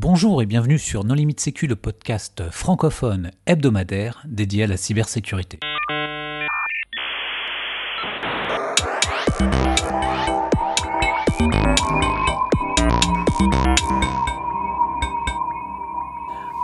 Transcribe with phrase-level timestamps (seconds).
[0.00, 5.58] Bonjour et bienvenue sur Non Limite Sécu, le podcast francophone hebdomadaire dédié à la cybersécurité.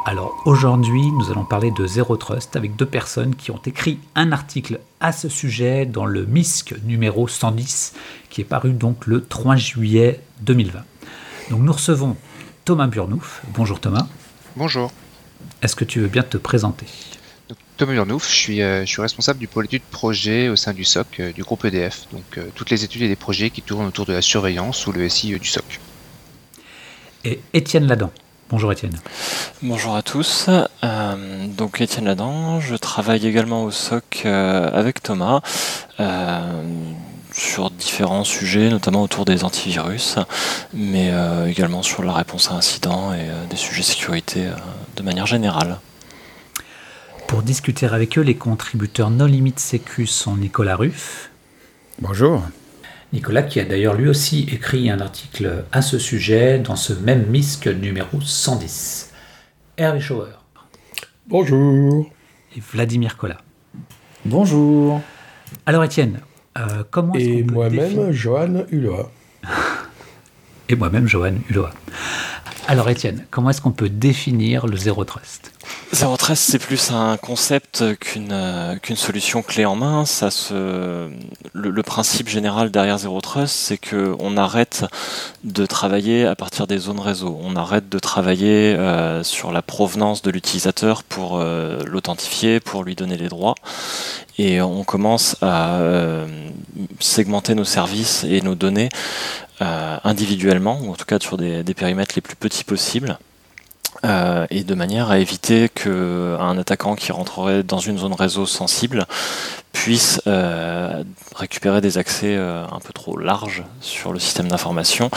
[0.07, 4.31] Alors aujourd'hui, nous allons parler de Zero Trust avec deux personnes qui ont écrit un
[4.31, 7.95] article à ce sujet dans le MISC numéro 110
[8.31, 10.85] qui est paru donc le 3 juillet 2020.
[11.51, 12.17] Donc nous recevons
[12.65, 13.43] Thomas Burnouf.
[13.49, 14.07] Bonjour Thomas.
[14.57, 14.91] Bonjour.
[15.61, 16.87] Est-ce que tu veux bien te présenter?
[17.77, 20.85] Thomas Burnouf, je suis, euh, je suis responsable du pôle études projet au sein du
[20.85, 22.07] SOC euh, du groupe EDF.
[22.13, 24.93] Donc euh, toutes les études et les projets qui tournent autour de la surveillance ou
[24.93, 25.79] le SI du SOC.
[27.25, 28.11] Et Étienne Ladan.
[28.49, 28.95] Bonjour Étienne.
[29.61, 30.49] Bonjour à tous.
[31.59, 35.41] donc Étienne Ladan, je travaille également au SOC avec Thomas
[37.35, 40.17] sur différents sujets, notamment autour des antivirus,
[40.73, 44.55] mais euh, également sur la réponse à incidents et euh, des sujets sécurité euh,
[44.97, 45.81] de manière générale.
[47.27, 51.31] Pour discuter avec eux, les contributeurs Non Limite Sécu sont Nicolas Ruff.
[52.01, 52.43] Bonjour.
[53.13, 57.27] Nicolas qui a d'ailleurs lui aussi écrit un article à ce sujet dans ce même
[57.27, 59.11] MISC numéro 110.
[59.77, 60.31] Hervé Schauer.
[61.27, 62.09] Bonjour.
[62.57, 63.41] Et Vladimir Collat.
[64.25, 65.01] Bonjour.
[65.67, 66.21] Alors Étienne,
[66.59, 69.09] euh, Et moi-même, Johan Hulot.
[70.69, 71.67] Et moi-même, Johan Hulot.
[72.67, 75.53] Alors Étienne, comment est-ce qu'on peut définir le zéro trust?
[75.93, 80.05] Zero Trust, c'est plus un concept qu'une euh, qu'une solution clé en main.
[80.07, 84.85] Ça le, principe général derrière Zero Trust, c'est que on arrête
[85.45, 87.39] de travailler à partir des zones réseau.
[87.43, 92.95] On arrête de travailler euh, sur la provenance de l'utilisateur pour euh, l'authentifier, pour lui
[92.95, 93.55] donner les droits,
[94.39, 95.81] et on commence à
[96.99, 98.89] segmenter nos services et nos données
[99.61, 103.19] individuellement, ou en tout cas sur des périmètres les plus petits possibles.
[104.05, 109.07] Euh, et de manière à éviter qu'un attaquant qui rentrerait dans une zone réseau sensible
[109.75, 111.03] puisse euh,
[111.35, 115.11] récupérer des accès euh, un peu trop larges sur le système d'information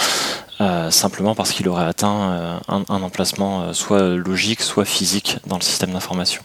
[0.59, 5.92] euh, simplement parce qu'il aurait atteint un, emplacement soit logique, soit physique dans le système
[5.92, 6.42] d'information.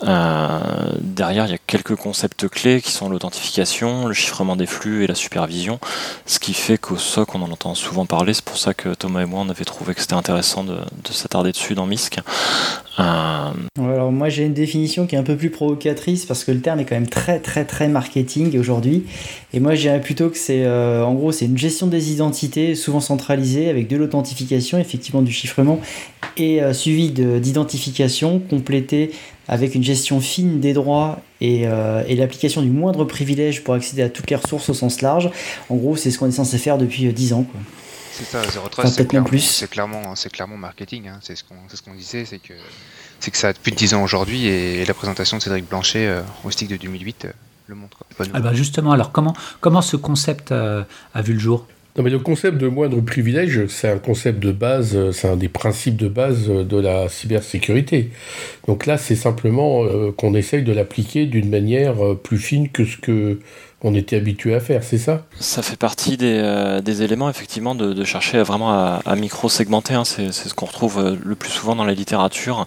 [0.00, 5.08] derrière, il y a quelques concepts clés qui sont l'authentification, le chiffrement des flux et
[5.08, 5.80] la supervision,
[6.24, 8.32] ce qui fait qu'au SOC, on en entend souvent parler.
[8.32, 10.78] C'est pour ça que Thomas et moi, on avait trouvé que c'était intéressant de,
[11.10, 12.20] s'attarder dessus dans MISC.
[12.98, 16.80] Alors moi, j'ai une définition qui est un peu plus provocatrice parce que le terme
[16.80, 19.04] est quand même très très très marketing aujourd'hui.
[19.54, 23.70] Et moi, je plutôt que c'est, en gros, c'est une gestion des identités, souvent centralisée
[23.70, 25.80] avec de l'authentification, effectivement du chiffrement,
[26.36, 29.10] et euh, suivi d'identification complété
[29.48, 34.02] avec une gestion fine des droits et, euh, et l'application du moindre privilège pour accéder
[34.02, 35.30] à toutes les ressources au sens large.
[35.68, 37.46] En gros, c'est ce qu'on est censé faire depuis 10 euh, ans.
[38.24, 39.28] C'est ça, Zero Trust, c'est clairement,
[39.70, 41.08] clairement, clairement, marketing.
[41.08, 41.18] Hein.
[41.22, 44.02] C'est ce qu'on ce qu'on disait, c'est que, que ça a plus de 10 ans
[44.02, 47.28] aujourd'hui et, la présentation de Cédric Blanchet au stick de 2008
[47.68, 48.04] le montre.
[48.34, 50.86] Ah bah justement, alors comment, comment ce concept a
[51.22, 51.66] vu le jour?
[51.94, 55.50] Non, mais le concept de moindre privilège, c'est un concept de base, c'est un des
[55.50, 58.08] principes de base de la cybersécurité.
[58.66, 62.86] Donc là, c'est simplement euh, qu'on essaye de l'appliquer d'une manière euh, plus fine que
[62.86, 63.40] ce que
[63.82, 65.26] on était habitué à faire, c'est ça?
[65.40, 69.94] Ça fait partie des, euh, éléments, effectivement, de, chercher vraiment à, micro-segmenter.
[69.94, 70.04] Hein.
[70.04, 72.66] C'est ce qu'on retrouve le plus souvent dans la littérature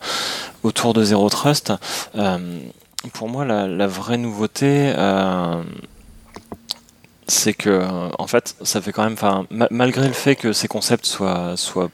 [0.64, 1.74] autour de Zero Trust.
[3.14, 4.94] pour moi, la, vraie nouveauté
[7.28, 11.06] c'est que euh, en fait ça fait quand même malgré le fait que ces concepts
[11.06, 11.90] soient soient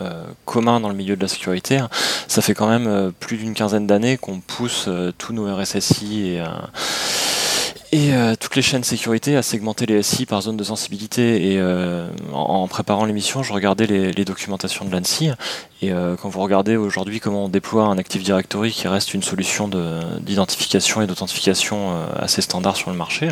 [0.00, 1.90] euh, communs dans le milieu de la sécurité hein,
[2.26, 4.88] ça fait quand même euh, plus d'une quinzaine d'années qu'on pousse
[5.18, 6.42] tous nos RSSI et
[7.92, 11.52] et euh, toutes les chaînes sécurité à segmenter les SI par zone de sensibilité.
[11.52, 15.30] Et euh, en, préparant l'émission, je regardais les, documentations de l'ANSI.
[15.82, 19.22] Et euh, quand vous regardez aujourd'hui comment on déploie un Active Directory qui reste une
[19.22, 19.68] solution
[20.20, 23.28] d'identification et d'authentification assez standard sur le marché,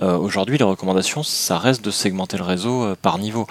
[0.00, 3.46] aujourd'hui les recommandations, ça reste de segmenter le réseau par niveau.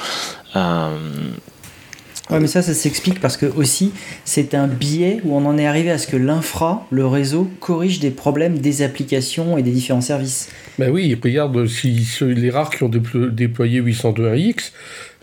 [2.29, 3.91] Ouais, mais ça, ça s'explique parce que aussi,
[4.23, 7.99] c'est un biais où on en est arrivé à ce que l'infra, le réseau, corrige
[7.99, 10.49] des problèmes des applications et des différents services.
[10.79, 14.72] Ben oui, regarde, si, les rares qui ont déployé 802.1x,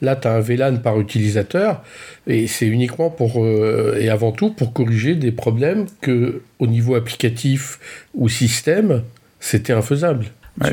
[0.03, 1.83] là, tu as un VLAN par utilisateur,
[2.27, 6.97] et c'est uniquement pour, euh, et avant tout, pour corriger des problèmes que, au niveau
[6.97, 7.79] applicatif
[8.15, 9.03] ou système,
[9.41, 10.27] c'était infaisable.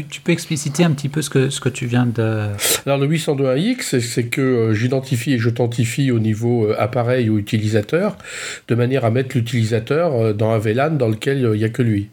[0.10, 2.50] Tu, peux expliciter un petit peu ce que, ce que tu viens de...
[2.86, 8.18] Alors le 802.1x, c'est que euh, j'identifie et j'authentifie au niveau euh, appareil ou utilisateur,
[8.68, 11.82] de manière à mettre l'utilisateur euh, dans un VLAN dans lequel il n'y a que
[11.82, 12.10] lui.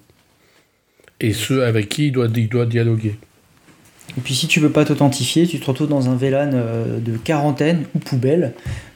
[1.21, 3.17] Et ceux avec qui il doit, il doit dialoguer.
[4.17, 6.51] Et puis si tu veux pas t'authentifier, tu te retrouves dans un VLAN
[7.01, 8.53] de quarantaine ou poubelle,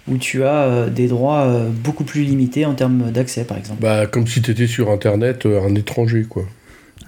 [0.07, 3.81] où tu as des droits beaucoup plus limités en termes d'accès, par exemple.
[3.81, 6.45] Bah, comme si tu étais sur Internet un étranger, quoi.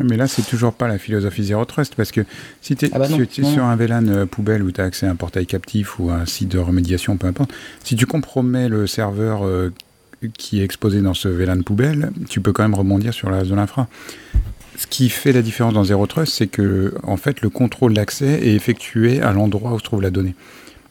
[0.03, 2.23] Mais là, c'est toujours pas la philosophie Zero Trust, parce que
[2.61, 5.17] si tu es, ah bah sur un VLAN poubelle où tu as accès à un
[5.17, 7.53] portail captif ou à un site de remédiation, peu importe,
[7.85, 9.43] si tu compromets le serveur
[10.37, 13.51] qui est exposé dans ce VLAN poubelle, tu peux quand même rebondir sur la reste
[13.51, 13.89] de l'infra.
[14.77, 18.41] Ce qui fait la différence dans Zero Trust, c'est que en fait, le contrôle d'accès
[18.47, 20.35] est effectué à l'endroit où se trouve la donnée.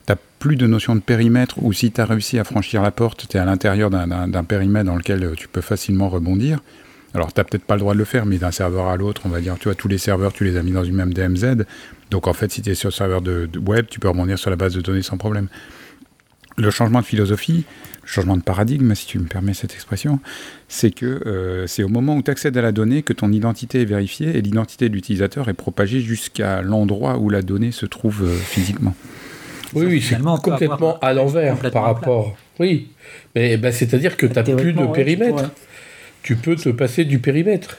[0.06, 2.92] Tu n'as plus de notion de périmètre, ou si tu as réussi à franchir la
[2.92, 6.60] porte, tu es à l'intérieur d'un périmètre dans lequel tu peux facilement rebondir.
[7.14, 9.22] Alors, tu n'as peut-être pas le droit de le faire, mais d'un serveur à l'autre,
[9.24, 11.12] on va dire, tu vois, tous les serveurs, tu les as mis dans une même
[11.12, 11.64] DMZ.
[12.10, 14.50] Donc, en fait, si tu es sur le serveur de, web, tu peux rebondir sur
[14.50, 15.48] la base de données sans problème.
[16.56, 17.64] Le changement de philosophie,
[18.04, 20.20] changement de paradigme, si tu me permets cette expression,
[20.68, 23.82] c'est que euh, c'est au moment où tu accèdes à la donnée que ton identité
[23.82, 28.24] est vérifiée et l'identité de l'utilisateur est propagée jusqu'à l'endroit où la donnée se trouve
[28.24, 28.94] euh, physiquement.
[29.72, 32.36] Oui, oui, c'est complètement à l'envers par rapport.
[32.58, 32.88] Oui,
[33.34, 35.50] mais ben, c'est-à-dire que tu n'as plus de périmètre.
[36.22, 37.78] Tu peux te passer du périmètre.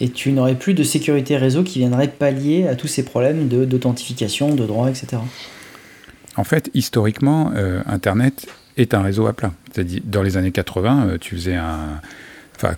[0.00, 4.54] Et tu n'aurais plus de sécurité réseau qui viendrait pallier à tous ces problèmes d'authentification,
[4.54, 5.22] de, droit, etc.
[6.36, 8.46] En fait, historiquement, euh, Internet
[8.76, 9.52] est un réseau à plat.
[9.72, 12.00] C'est-à-dire, dans les années 80, euh, tu faisais un.
[12.56, 12.74] Enfin,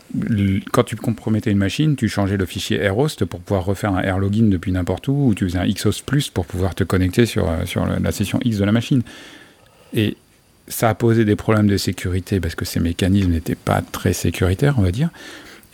[0.73, 4.49] quand tu compromettais une machine, tu changeais le fichier AirHost pour pouvoir refaire un AirLogin
[4.49, 7.65] depuis n'importe où, ou tu faisais un XHost Plus pour pouvoir te connecter sur, euh,
[7.65, 9.03] sur la session X de la machine.
[9.95, 10.17] Et
[10.69, 14.75] ça a posé des problèmes de sécurité parce que ces mécanismes n'étaient pas très sécuritaires,
[14.79, 15.11] on va dire.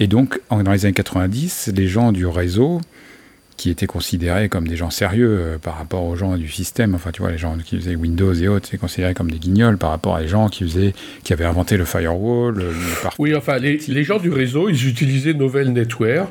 [0.01, 2.81] Et donc, dans les années 90, les gens du réseau
[3.57, 6.95] qui étaient considérés comme des gens sérieux euh, par rapport aux gens du système.
[6.95, 9.79] Enfin, tu vois, les gens qui faisaient Windows et autres, c'est considérés comme des guignols
[9.79, 10.93] par rapport à les gens qui faisaient,
[11.23, 12.57] qui avaient inventé le firewall.
[12.57, 12.73] Le,
[13.19, 16.31] oui, enfin, les, les, gens du réseau, ils utilisaient Novel Network.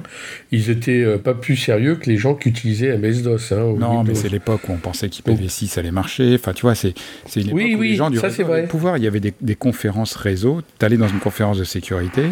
[0.52, 3.54] Ils étaient euh, pas plus sérieux que les gens qui utilisaient MS-DOS.
[3.54, 6.36] Hein, non, mais c'est l'époque où on pensait qu'IPv6 allait marcher.
[6.36, 6.94] Enfin, tu vois, c'est
[7.36, 8.98] une époque oui, où oui, les gens du ça, réseau avaient pouvoir.
[8.98, 10.62] Il y avait des, des conférences réseau.
[10.80, 12.24] Tu allais dans une conférence de sécurité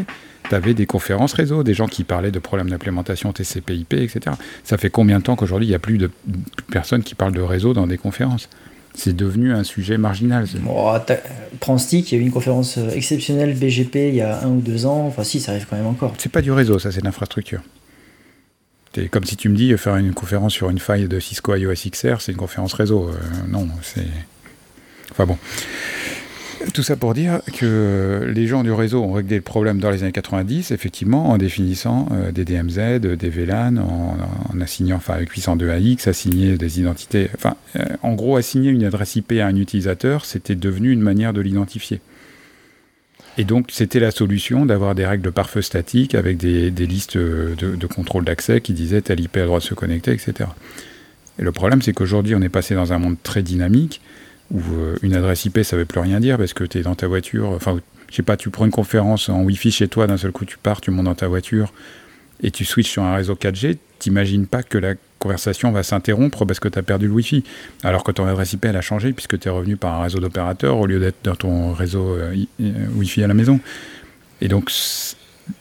[0.50, 4.36] tu avais des conférences réseau, des gens qui parlaient de problèmes d'implémentation TCP/IP, etc.
[4.64, 6.10] Ça fait combien de temps qu'aujourd'hui il n'y a plus de
[6.72, 8.50] personnes qui parlent de réseau dans des conférences?
[8.94, 10.46] C'est devenu un sujet marginal.
[10.68, 10.94] Oh,
[11.62, 14.50] prends Stick, il y a eu une conférence euh, exceptionnelle BGP il y a un
[14.50, 15.08] ou deux ans.
[15.08, 16.14] Enfin, si, ça arrive quand même encore.
[16.18, 17.62] C'est pas du réseau, ça, c'est de l'infrastructure.
[18.94, 21.74] C'est comme si tu me dis faire une conférence sur une faille de Cisco IOS
[21.90, 23.10] XR, c'est une conférence réseau.
[23.10, 23.14] Euh,
[23.48, 24.08] non, c'est.
[25.12, 25.38] Enfin bon.
[26.74, 30.04] Tout ça pour dire que les gens du réseau ont réglé le problème dans les
[30.04, 36.08] années 90, effectivement, en définissant euh, des DMZ, des VLAN, en, assignant, enfin avec 802AX,
[36.08, 40.56] assigner des identités, enfin, euh, en gros, assigner une adresse IP à un utilisateur, c'était
[40.56, 42.00] devenu une manière de l'identifier.
[43.38, 47.56] Et donc, c'était la solution d'avoir des règles de pare-feu statiques avec des, listes de,
[47.58, 50.50] de contrôle d'accès qui disaient tel IP a le droit de se connecter, etc.
[51.40, 54.02] Et le problème, c'est qu'aujourd'hui, on est passé dans un monde très dynamique
[54.52, 56.96] où euh, une adresse IP, ça veut plus rien dire parce que tu es dans
[56.96, 57.50] ta voiture.
[57.50, 60.46] Enfin, je sais pas, tu prends une conférence en Wi-Fi chez toi, d'un seul coup
[60.46, 61.72] tu pars, tu montes dans ta voiture
[62.44, 66.60] et tu switches sur un réseau 4G, t'imagines pas que la conversation va s'interrompre parce
[66.60, 67.44] que tu as perdu le Wi-Fi.
[67.84, 70.20] Alors que ton adresse IP, elle a changé puisque tu es revenu par un réseau
[70.20, 73.60] d'opérateurs au lieu d'être dans ton réseau euh, euh, Wi-Fi à la maison.
[74.42, 74.72] Et donc,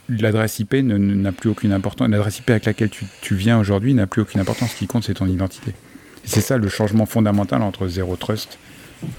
[0.09, 2.09] l'adresse IP n'a plus aucune importance.
[2.09, 4.71] L'adresse IP avec laquelle tu, viens aujourd'hui n'a plus aucune importance.
[4.71, 5.73] Ce qui compte, c'est ton identité.
[6.23, 8.57] C'est ça le changement fondamental entre Zero Trust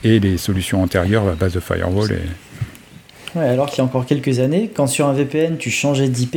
[0.04, 2.12] et les solutions antérieures à base de firewall.
[2.12, 3.38] Et...
[3.38, 6.36] Ouais, alors qu'il y a encore quelques années, quand sur un VPN tu changeais d'IP,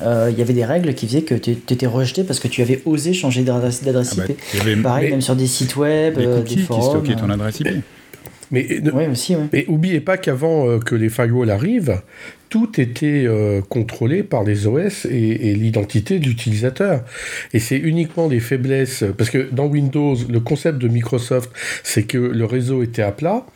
[0.00, 2.62] euh, il y avait des règles qui faisaient que tu étais rejeté parce que tu
[2.62, 4.82] avais osé changer d'adresse ah bah, IP.
[4.82, 7.02] Pareil, même sur des sites web, des, euh, des forums.
[7.02, 7.68] qui ton adresse IP.
[8.50, 9.46] Mais, ouais, aussi, ouais.
[9.50, 12.02] mais oubliez pas qu'avant euh, que les firewalls arrivent,
[12.52, 17.02] tout était euh, contrôlé par les OS et, l'identité de l'utilisateur.
[17.54, 21.50] Et c'est uniquement des faiblesses, parce que dans Windows, le concept de Microsoft,
[21.82, 23.46] c'est que le réseau était à plat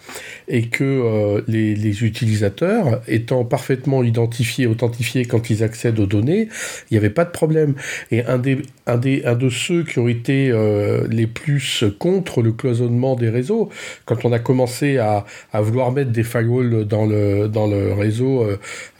[0.48, 6.48] et que euh, les, utilisateurs, étant parfaitement identifiés, authentifiés quand ils accèdent aux données,
[6.90, 7.74] il n'y avait pas de problème.
[8.10, 12.40] Et un, des, un, des, un de ceux qui ont été euh, les plus contre
[12.40, 13.68] le cloisonnement des réseaux,
[14.06, 18.46] quand on a commencé à, à vouloir mettre des firewalls dans le, dans le réseau,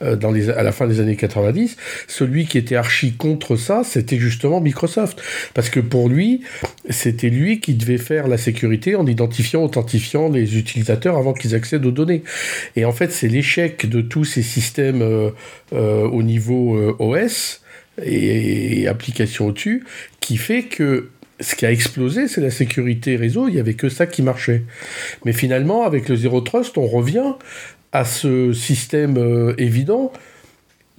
[0.01, 1.77] les, à la fin des années 90,
[2.07, 5.21] celui qui était archi contre ça, c'était justement Microsoft.
[5.53, 6.41] Parce que pour lui,
[6.89, 11.85] c'était lui qui devait faire la sécurité en identifiant, authentifiant les utilisateurs avant qu'ils accèdent
[11.85, 12.23] aux données.
[12.75, 15.29] Et en fait, c'est l'échec de tous ces systèmes euh,
[15.73, 17.61] euh, au niveau OS
[18.03, 19.83] et, et applications au-dessus
[20.19, 23.47] qui fait que ce qui a explosé, c'est la sécurité réseau.
[23.47, 24.63] Il n'y avait que ça qui marchait.
[25.25, 27.33] Mais finalement, avec le Zero Trust, on revient
[27.91, 30.11] à ce système euh, évident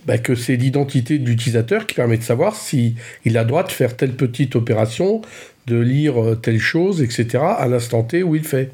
[0.06, 3.70] bah, que c'est l'identité de l'utilisateur qui permet de savoir si il a droit de
[3.70, 5.22] faire telle petite opération,
[5.66, 7.44] de lire euh, telle chose, etc.
[7.58, 8.70] à l'instant T où il fait.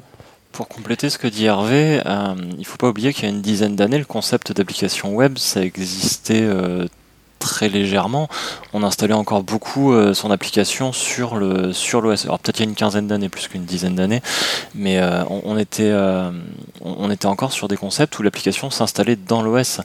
[0.51, 3.35] Pour compléter ce que dit Hervé, euh, il ne faut pas oublier qu'il y a
[3.35, 6.47] une dizaine d'années, le concept d'application web, ça existait
[7.39, 8.27] très légèrement.
[8.73, 12.25] On installait encore beaucoup euh, son application sur le sur l'OS.
[12.25, 14.21] Alors peut-être il y a une quinzaine d'années, plus qu'une dizaine d'années,
[14.73, 16.31] mais euh, on, était euh,
[16.81, 19.81] on, était encore sur des concepts où l'application s'installait dans l'OS.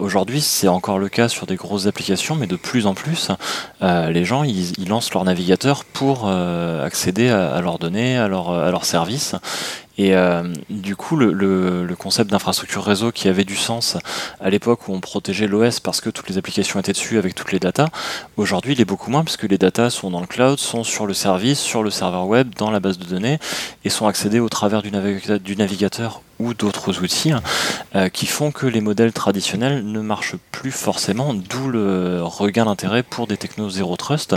[0.00, 3.30] Aujourd'hui, c'est encore le cas sur des grosses applications, mais de plus en plus,
[3.80, 8.84] les gens ils, lancent leur navigateur pour accéder à, leurs données, à, leur, à leurs
[8.84, 9.34] services.
[9.98, 13.98] Et euh, du coup, le, concept d'infrastructure réseau qui avait du sens
[14.40, 17.52] à l'époque où on protégeait l'OS parce que toutes les applications étaient dessus avec toutes
[17.52, 17.88] les datas,
[18.38, 21.12] aujourd'hui il est beaucoup moins puisque les datas sont dans le cloud, sont sur le
[21.12, 23.38] service, sur le serveur web, dans la base de données
[23.84, 24.90] et sont accédées au travers du,
[25.40, 27.32] du navigateur ou d'autres outils
[27.94, 33.02] euh, qui font que les modèles traditionnels ne marchent plus forcément, d'où le regain d'intérêt
[33.02, 34.34] pour des technos zéro trust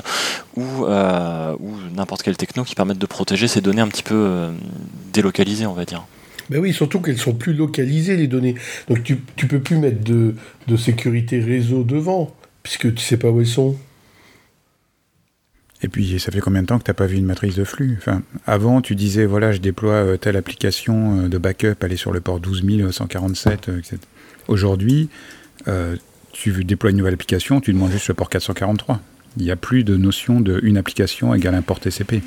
[0.55, 4.15] ou, euh, ou n'importe quelle techno qui permettent de protéger ces données un petit peu
[4.15, 4.51] euh,
[5.13, 6.05] délocalisées, on va dire.
[6.49, 8.55] Ben oui, surtout qu'elles sont plus localisées les données.
[8.89, 10.35] Donc tu, tu peux plus mettre de,
[10.67, 13.77] de sécurité réseau devant, puisque tu sais pas où elles sont.
[15.83, 17.65] Et puis, ça fait combien de temps que tu n'as pas vu une matrice de
[17.65, 17.95] flux?
[17.97, 21.97] Enfin, Avant, tu disais, voilà, je déploie euh, telle application euh, de backup, elle est
[21.97, 23.97] sur le port 12147, euh, etc.
[24.47, 25.09] Aujourd'hui,
[26.31, 28.99] tu déploies une nouvelle application, tu demandes juste le port 443.
[29.37, 32.21] Il n'y a plus de notion de application égale un port TCP.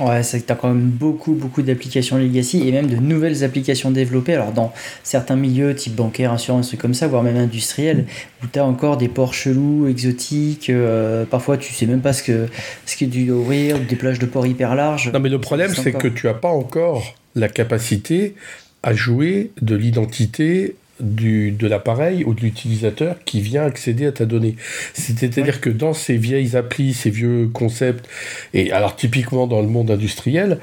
[0.00, 3.44] Ouais, c'est que tu as quand même beaucoup, beaucoup d'applications legacy et même de nouvelles
[3.44, 4.34] applications développées.
[4.34, 4.72] Alors, dans
[5.02, 8.06] certains milieux, type bancaire, assurance, trucs comme ça, voire même industriel,
[8.42, 10.70] où tu as encore des ports chelous, exotiques.
[10.70, 12.48] Euh, parfois, tu sais même pas ce que
[12.86, 15.10] ce qui est dû ouvrir, des plages de ports hyper larges.
[15.12, 18.34] Non, mais le problème, c'est que tu n'as pas encore la capacité
[18.82, 24.24] à jouer de l'identité du, de l'appareil ou de l'utilisateur qui vient accéder à ta
[24.24, 24.56] donnée.
[24.94, 28.08] C'est-à-dire que dans ces vieilles applis, ces vieux concepts,
[28.54, 30.58] et alors typiquement dans le monde industriel,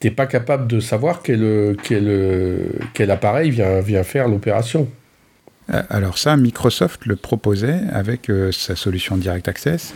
[0.00, 2.60] tu n'es pas capable de savoir quel, quel,
[2.94, 4.88] quel appareil vient, vient faire l'opération.
[5.72, 9.94] Euh, alors ça, Microsoft le proposait avec euh, sa solution Direct Access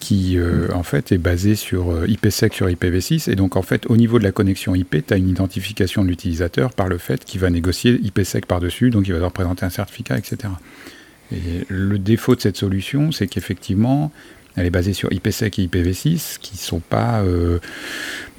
[0.00, 3.86] qui euh, en fait est basé sur euh, IPsec sur IPv6 et donc en fait
[3.86, 7.24] au niveau de la connexion IP, tu as une identification de l'utilisateur par le fait
[7.24, 10.52] qu'il va négocier IPsec par-dessus, donc il va devoir présenter un certificat, etc.
[11.32, 14.12] Et le défaut de cette solution, c'est qu'effectivement,
[14.56, 17.58] elle est basée sur IPsec et IPv6, qui ne sont pas euh,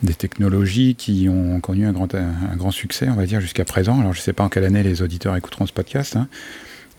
[0.02, 4.00] des technologies qui ont connu un grand, un, grand succès, on va dire, jusqu'à présent.
[4.00, 6.28] Alors je ne sais pas en quelle année les auditeurs écouteront ce podcast, hein,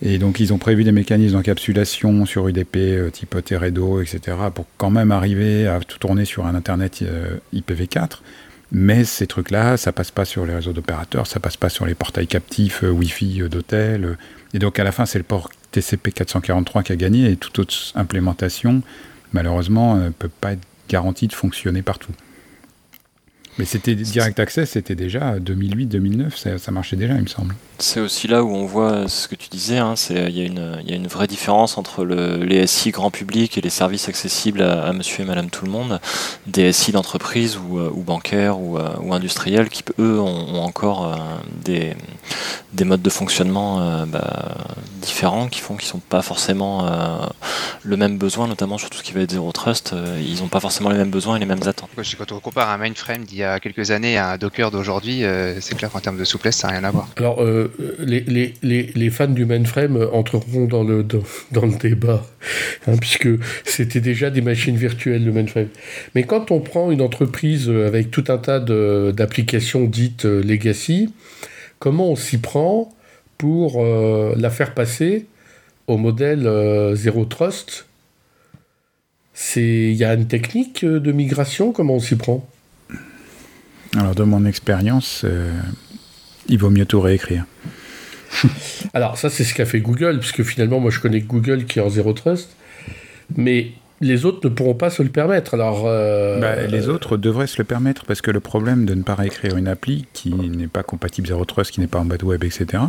[0.01, 4.37] et donc ils ont prévu des mécanismes d'encapsulation sur UDP euh, type Teredo, etc.
[4.55, 8.19] pour quand même arriver à tout tourner sur un Internet euh, IPv4.
[8.71, 11.95] Mais ces trucs-là, ça passe pas sur les réseaux d'opérateurs, ça passe pas sur les
[11.95, 14.17] portails captifs euh, Wi-Fi d'hôtel.
[14.55, 17.59] et donc à la fin, c'est le port TCP 443 qui a gagné et toute
[17.59, 18.83] autre implémentation,
[19.33, 22.13] malheureusement, ne peut pas être garantie de fonctionner partout.
[23.59, 27.55] Mais c'était Direct Access, c'était déjà 2008-2009, ça, ça, marchait déjà, il me semble.
[27.81, 30.97] C'est aussi là où on voit ce que tu disais, hein, il y, y, a
[30.97, 35.23] une vraie différence entre le, les SI grand public et les services accessibles à, monsieur
[35.23, 36.01] et madame tout le monde,
[36.49, 41.07] des SI d'entreprise ou, euh, ou, bancaires ou, euh, ou, industriels qui, eux, ont, encore
[41.07, 41.17] euh,
[41.65, 41.95] des,
[42.73, 44.57] des, modes de fonctionnement bah,
[45.01, 46.91] différents qui font qu'ils ne sont pas forcément
[47.85, 50.61] le même besoin, notamment sur tout ce qui va être zéro trust, ils n'ont pas
[50.61, 51.91] forcément les mêmes besoins et les mêmes attentes.
[52.19, 55.23] Quand on compare un mainframe d'il y a quelques années à un Docker d'aujourd'hui,
[55.61, 57.09] c'est clair qu'en termes de souplesse, ça n'a rien à voir.
[57.17, 57.39] Alors,
[57.99, 62.27] les, les, les, les, fans du mainframe entreront dans le, dans, le débat,
[62.87, 63.29] hein, puisque
[63.65, 65.69] c'était déjà des machines virtuelles, le mainframe.
[66.15, 71.13] Mais quand on prend une entreprise avec tout un tas d'applications dites euh, legacy,
[71.79, 72.95] comment on s'y prend
[73.37, 75.27] pour euh, la faire passer
[75.87, 77.87] au modèle euh, Zero Trust?
[79.57, 82.45] Il y a une technique de migration, comment on s'y prend?
[83.97, 85.25] Alors, de mon expérience,
[86.49, 87.45] il vaut mieux tout réécrire.
[88.95, 91.83] Alors ça c'est ce qu'a fait Google, puisque finalement moi je connais Google qui est
[91.83, 92.57] en zéro trust,
[93.37, 95.55] mais les autres ne pourront pas se le permettre.
[95.55, 99.03] Alors, euh, bah, les autres devraient se le permettre parce que le problème de ne
[99.03, 102.23] pas réécrire une appli qui n'est pas compatible zéro trust, qui n'est pas en bad
[102.23, 102.85] web, etc.,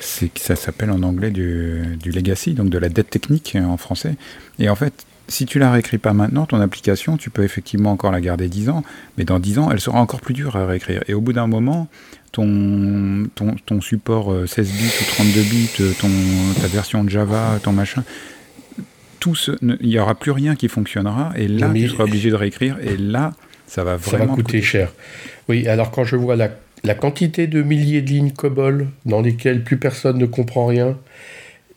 [0.00, 3.76] c'est que ça s'appelle en anglais du, du, legacy, donc de la dette technique en
[3.76, 4.14] français.
[4.60, 8.10] Et en fait, si tu la réécris pas maintenant, ton application, tu peux effectivement encore
[8.10, 8.82] la garder 10 ans,
[9.16, 11.02] mais dans 10 ans, elle sera encore plus dure à réécrire.
[11.06, 11.88] Et au bout d'un moment,
[12.32, 16.08] ton, ton, ton, support 16 euh, bits ou 32 bits, euh, ton,
[16.60, 18.04] ta version de Java, ton machin,
[19.20, 22.78] tout il n'y aura plus rien qui fonctionnera, et là, tu seras obligé de réécrire,
[22.80, 23.34] et là,
[23.66, 24.94] ça va vraiment ça va coûter cher.
[25.48, 26.50] Oui, alors quand je vois la,
[26.84, 30.96] la quantité de milliers de lignes COBOL dans lesquelles plus personne ne comprend rien,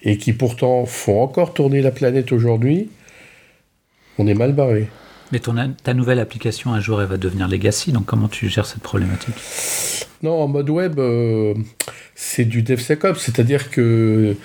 [0.04, 2.90] et qui pourtant font encore tourner la planète aujourd'hui,
[4.18, 4.90] on est mal barré.
[5.32, 8.66] Mais ton, ta nouvelle application, un jour, elle va devenir legacy, donc comment tu gères
[8.66, 9.36] cette problématique?
[10.24, 11.00] Non, en mode web,
[12.16, 14.36] c'est du DevSecOps, c'est-à-dire que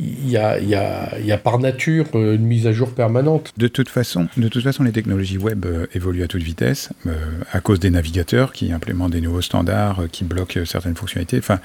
[0.00, 3.52] il y a, par nature euh, une mise à jour permanente.
[3.56, 7.12] De toute façon, de toute façon les technologies web euh, évoluent à toute vitesse euh,
[7.52, 11.38] à cause des navigateurs qui implémentent des nouveaux standards, qui bloquent certaines fonctionnalités.
[11.38, 11.60] Enfin,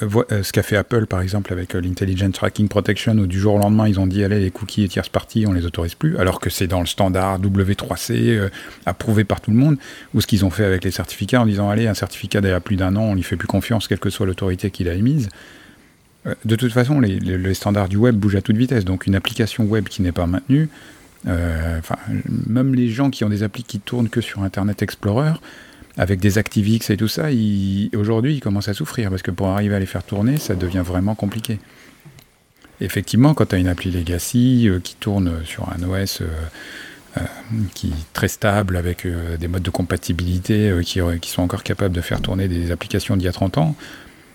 [0.00, 3.88] ce qu'a fait Apple par exemple avec l'Intelligent Tracking Protection, où du jour au lendemain
[3.88, 6.50] ils ont dit allez les cookies et tierces parties on les autorise plus, alors que
[6.50, 8.48] c'est dans le standard W3C
[8.86, 9.76] approuvé par tout le monde.
[10.14, 12.52] Ou ce qu'ils ont fait avec les certificats en disant allez un certificat d'il y
[12.52, 14.94] a plus d'un an on lui fait plus confiance quelle que soit l'autorité qu'il a
[14.94, 15.28] émise.
[16.26, 18.84] Euh, de toute façon, les, standards du web bougent à toute vitesse.
[18.84, 20.68] Donc une application web qui n'est pas maintenue,
[21.26, 21.80] euh,
[22.46, 25.32] même les gens qui ont des applis qui tournent que sur Internet Explorer,
[25.96, 27.28] avec des ActiveX et tout ça,
[27.96, 30.82] aujourd'hui, ils commencent à souffrir parce que pour arriver à les faire tourner, ça devient
[30.84, 31.60] vraiment compliqué.
[32.80, 36.22] Effectivement, quand tu as une appli legacy euh, qui tourne sur un OS
[37.74, 39.06] qui est très stable, avec
[39.38, 43.26] des modes de compatibilité qui, qui, sont encore capables de faire tourner des applications d'il
[43.26, 43.76] y a 30 ans,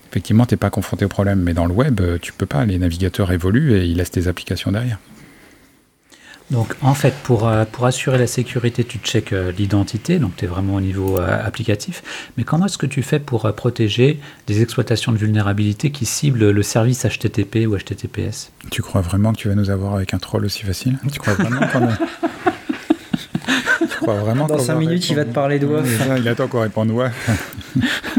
[0.09, 1.39] effectivement, tu n'es pas confronté au problème.
[1.41, 2.65] Mais dans le web, euh, tu peux pas.
[2.65, 4.99] Les navigateurs évoluent et ils laissent tes applications derrière.
[6.51, 10.45] Donc en fait, pour, euh, pour assurer la sécurité, tu checkes euh, l'identité, donc tu
[10.45, 12.01] es vraiment au niveau applicatif.
[12.37, 16.63] Mais comment est-ce que tu fais pour protéger des exploitations de vulnérabilité qui ciblent le
[16.63, 20.43] service HTTP ou HTTPS Tu crois vraiment que tu vas nous avoir avec un troll
[20.45, 20.97] aussi facile?
[21.11, 21.97] Tu crois vraiment qu'on a...
[23.81, 25.87] tu crois vraiment Dans 5 minutes, il va te parler de WAF.
[26.17, 27.29] il attend qu'on réponde WAF.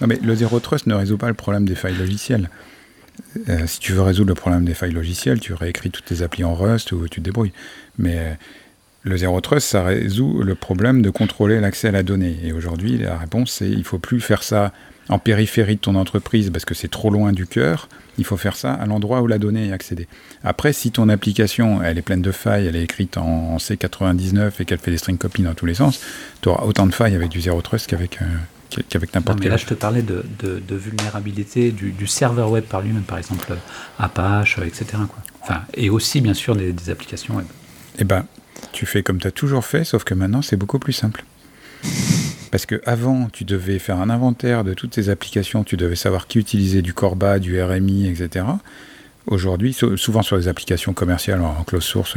[0.00, 2.50] Non, mais le Zero Trust ne résout pas le problème des failles logicielles.
[3.48, 6.44] Euh, si tu veux résoudre le problème des failles logicielles, tu réécris toutes tes applis
[6.44, 7.52] en Rust ou tu te débrouilles.
[7.98, 8.34] Mais euh,
[9.02, 12.38] le Zero Trust, ça résout le problème de contrôler l'accès à la donnée.
[12.42, 14.72] Et aujourd'hui, la réponse, c'est il faut plus faire ça
[15.08, 17.88] en périphérie de ton entreprise parce que c'est trop loin du cœur.
[18.16, 20.08] Il faut faire ça à l'endroit où la donnée est accédée.
[20.42, 24.64] Après, si ton application, elle est pleine de failles, elle est écrite en, C99 et
[24.64, 26.00] qu'elle fait des string copies dans tous les sens,
[26.40, 28.26] tu auras autant de failles avec du Zero Trust qu'avec euh,
[28.88, 29.50] qu'avec n'importe quel.
[29.50, 33.56] Là, je te parlais de, de, vulnérabilité du, serveur web par lui-même, par exemple
[33.98, 34.86] Apache, etc.
[35.08, 35.22] Quoi.
[35.42, 37.46] Enfin, et aussi, bien sûr, des, applications web.
[37.98, 38.26] Eh ben,
[38.72, 41.24] tu fais comme tu as toujours fait, sauf que maintenant, c'est beaucoup plus simple.
[42.50, 46.26] Parce que avant, tu devais faire un inventaire de toutes tes applications, tu devais savoir
[46.26, 48.46] qui utilisait du Corba, du RMI, etc.
[49.26, 52.16] Aujourd'hui, souvent sur les applications commerciales en close source,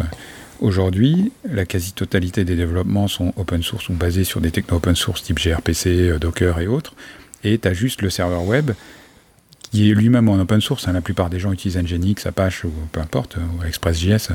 [0.60, 5.22] Aujourd'hui, la quasi-totalité des développements sont open source, ou basés sur des technos open source
[5.22, 6.94] type gRPC, euh, Docker et autres.
[7.44, 8.72] Et tu as juste le serveur web
[9.72, 10.88] qui est lui-même en open source.
[10.88, 10.94] Hein.
[10.94, 14.30] La plupart des gens utilisent Nginx, Apache ou peu importe, ou ExpressJS.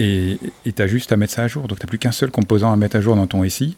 [0.00, 1.68] Euh, et tu as juste à mettre ça à jour.
[1.68, 3.76] Donc tu n'as plus qu'un seul composant à mettre à jour dans ton SI.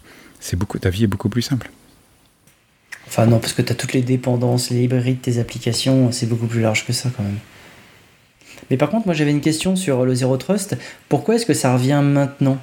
[0.55, 1.71] Beaucoup, ta vie est beaucoup plus simple.
[3.07, 6.27] Enfin non, parce que tu as toutes les dépendances, les librairies de tes applications, c'est
[6.27, 7.39] beaucoup plus large que ça quand même.
[8.71, 10.77] Mais par contre, moi j'avais une question sur le Zero Trust.
[11.09, 12.59] Pourquoi est-ce que ça revient maintenant?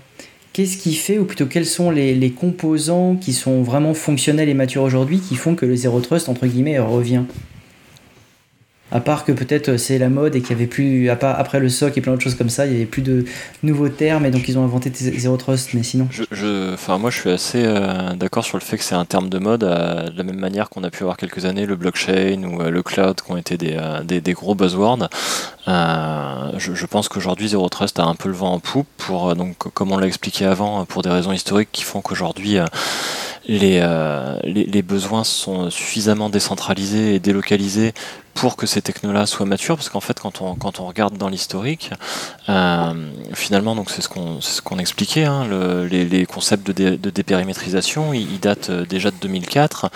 [0.54, 4.84] Qu'est-ce qui fait, ou plutôt quels sont les, composants qui sont vraiment fonctionnels et matures
[4.84, 7.24] aujourd'hui qui font que le Zero Trust, entre guillemets, revient?
[8.92, 11.70] À part que peut-être euh, c'est la mode et qu'il y avait plus, après le
[11.70, 13.26] SOC et plein d'autres choses comme ça, il y avait plus de
[13.64, 16.08] nouveaux termes et donc ils ont inventé Zero Trust, mais sinon.
[16.12, 19.30] Je, enfin, moi je suis assez euh, d'accord sur le fait que c'est un terme
[19.30, 22.44] de mode, euh, de la même manière qu'on a pu avoir quelques années le blockchain
[22.44, 25.10] ou le cloud qui ont été des, gros buzzwords.
[25.68, 29.92] Je, pense qu'aujourd'hui Zero Trust a un peu le vent en poupe, pour, donc, comme
[29.92, 32.58] on l'a expliqué avant, pour des raisons historiques qui font qu'aujourd'hui
[33.48, 33.82] les,
[34.44, 37.94] les, besoins sont suffisamment décentralisés et délocalisés
[38.36, 41.30] pour que ces technos-là soient matures, parce qu'en fait, quand on, quand on regarde dans
[41.30, 41.92] l'historique,
[42.50, 42.94] euh,
[43.34, 47.10] finalement, donc c'est ce qu'on ce qu'on expliquait, hein, le, les, les, concepts de, de
[47.10, 49.90] dépérimétrisation, ils, datent euh, déjà de 2004,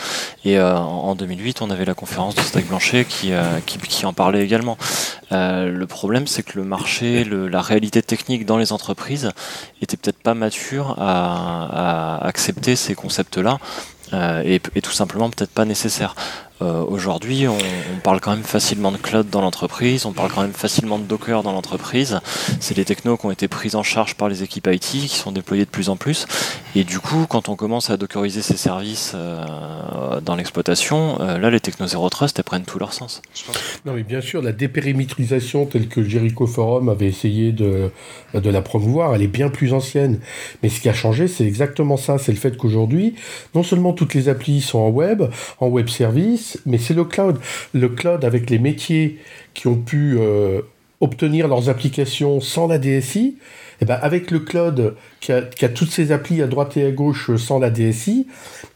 [0.46, 3.34] et euh, en 2008, on avait la conférence de Stack Blanchet qui,
[3.66, 4.78] qui, qui, en parlait également.
[5.32, 9.32] le problème, c'est que le marché, le, la réalité technique dans les entreprises
[9.82, 13.58] était peut-être pas mature à, à accepter ces concepts-là.
[14.46, 16.16] et, et, tout simplement peut-être pas nécessaire.
[16.62, 17.58] Euh, aujourd'hui, on,
[18.04, 21.44] parle quand même facilement de cloud dans l'entreprise, on parle quand même facilement de Docker
[21.44, 22.20] dans l'entreprise.
[22.60, 25.32] C'est des technos qui ont été pris en charge par les équipes IT, qui sont
[25.32, 26.26] déployés de plus en plus.
[26.76, 31.50] Et du coup, quand on commence à dockeriser ces services euh, dans l'exploitation, euh, là,
[31.50, 33.22] les technos Zero Trust, elles prennent tout leur sens.
[33.86, 37.92] Non, mais bien sûr, la dépérimétrisation telle que Jericho Forum avait essayé de,
[38.34, 40.20] de la promouvoir, elle est bien plus ancienne.
[40.64, 42.18] Mais ce qui a changé, c'est exactement ça.
[42.18, 43.16] C'est le fait qu'aujourd'hui,
[43.56, 45.24] non seulement toutes les applis sont en web,
[45.60, 47.40] en web service, mais c'est le cloud.
[47.74, 49.20] Le cloud avec les métiers
[49.54, 50.62] qui ont pu euh,
[51.02, 53.38] obtenir leurs applications sans la DSI,
[53.82, 57.36] eh ben avec le cloud qui a, toutes ces applis à droite et à gauche
[57.36, 58.28] sans la DSI,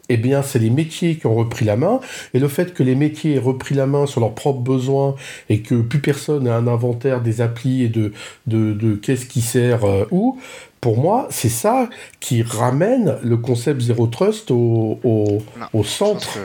[0.09, 1.99] eh bien, c'est les métiers qui ont repris la main.
[2.33, 5.15] Et le fait que les métiers aient repris la main sur leurs propres besoins
[5.49, 8.11] et que plus personne n'a un inventaire des applis et de,
[8.47, 10.37] de, qu'est-ce qui sert où,
[10.83, 14.99] pour moi, c'est ça qui ramène le concept Zero Trust au,
[15.73, 16.37] au, centre.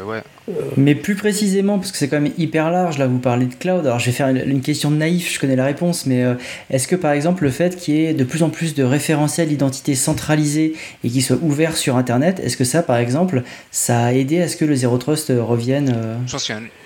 [0.77, 3.85] Mais plus précisément, parce que c'est quand même hyper large, là vous parlez de cloud,
[3.85, 6.35] alors je vais faire une, question naïf, je connais la réponse, mais euh,
[6.71, 9.49] est-ce que par exemple le fait qu'il y ait de plus en plus de référentiels
[9.49, 10.75] d'identité centralisés
[11.05, 14.49] et qui soient ouverts sur Internet, est-ce que ça par exemple, ça a aidé à
[14.49, 16.17] ce que le Zero Trust revienne euh,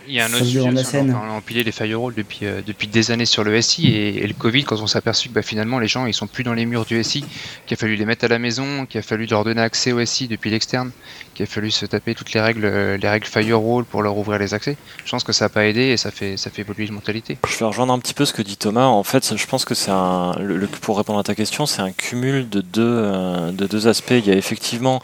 [0.09, 3.11] il y a un autre sujet, on a empilé les firewalls depuis, euh, depuis des
[3.11, 5.89] années sur le SI et, le Covid, quand on s'est aperçu que bah, finalement les
[5.89, 7.25] gens ils sont plus dans les murs du SI,
[7.67, 10.05] qu'il a fallu les mettre à la maison, qu'il a fallu leur donner accès au
[10.05, 10.91] SI depuis l'externe,
[11.35, 14.39] qu'il a fallu se taper toutes les règles, euh, les règles firewall pour leur ouvrir
[14.39, 14.77] les accès.
[15.05, 17.39] Je pense que ça n'a pas aidé et ça fait, ça fait évoluer une mentalité.
[17.49, 18.87] Je vais rejoindre un petit peu ce que dit Thomas.
[18.87, 21.93] En fait, je pense que c'est un, le, pour répondre à ta question, c'est un
[21.93, 24.11] cumul de deux, euh, de deux aspects.
[24.11, 25.01] Il y a effectivement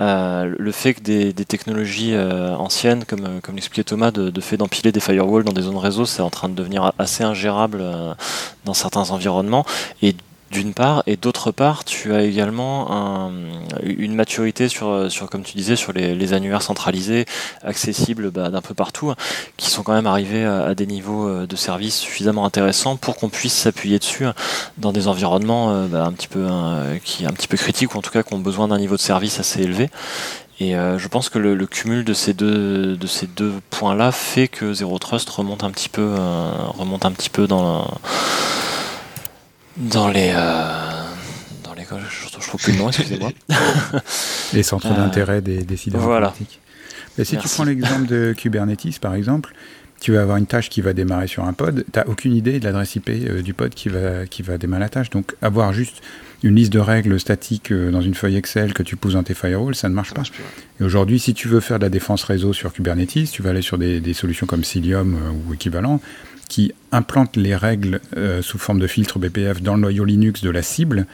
[0.00, 4.56] euh, le fait que des, technologies euh, anciennes, comme, euh, comme l'expliquait Thomas, de, fait
[4.56, 7.82] d'empiler des firewalls dans des zones réseau, c'est en train de devenir assez ingérable
[8.64, 9.64] dans certains environnements.
[10.54, 13.30] D'une part, et d'autre part, tu as également
[13.82, 17.26] une maturité sur, comme tu disais, sur les, annuaires centralisés,
[17.62, 19.12] accessibles bah, d'un peu partout,
[19.56, 23.28] qui sont quand même arrivés à, des niveaux euh, de service suffisamment intéressants pour qu'on
[23.28, 24.24] puisse s'appuyer dessus
[24.78, 26.46] dans des environnements euh, bah, un petit peu
[27.04, 29.00] qui un petit peu critiques ou en tout cas qui ont besoin d'un niveau de
[29.00, 29.90] service assez élevé.
[30.60, 34.46] Et euh, je pense que le, cumul de ces deux de ces deux points-là fait
[34.48, 36.14] que Zero Trust remonte un petit peu
[36.78, 37.88] remonte un petit peu dans
[39.76, 40.32] dans les.
[40.34, 41.02] Euh,
[41.62, 41.84] dans les.
[41.84, 43.30] Je, je trouve plus le nom, excusez-moi.
[44.52, 46.28] les centres euh, d'intérêt des décideurs voilà.
[46.28, 46.60] politiques.
[47.18, 49.54] Mais si tu prends l'exemple de Kubernetes, par exemple,
[50.00, 52.58] tu vas avoir une tâche qui va démarrer sur un pod, tu n'as aucune idée
[52.58, 55.10] de l'adresse IP euh, du pod qui va, qui va démarrer la tâche.
[55.10, 56.02] Donc avoir juste
[56.42, 59.74] une liste de règles statiques dans une feuille Excel que tu pousses dans tes firewalls,
[59.74, 60.24] ça ne marche pas.
[60.78, 63.62] Et aujourd'hui, si tu veux faire de la défense réseau sur Kubernetes, tu vas aller
[63.62, 65.16] sur des, des solutions comme Cilium
[65.48, 66.00] ou équivalent
[66.54, 70.50] qui implante les règles euh, sous forme de filtre BPF dans le noyau Linux de
[70.50, 71.04] la cible.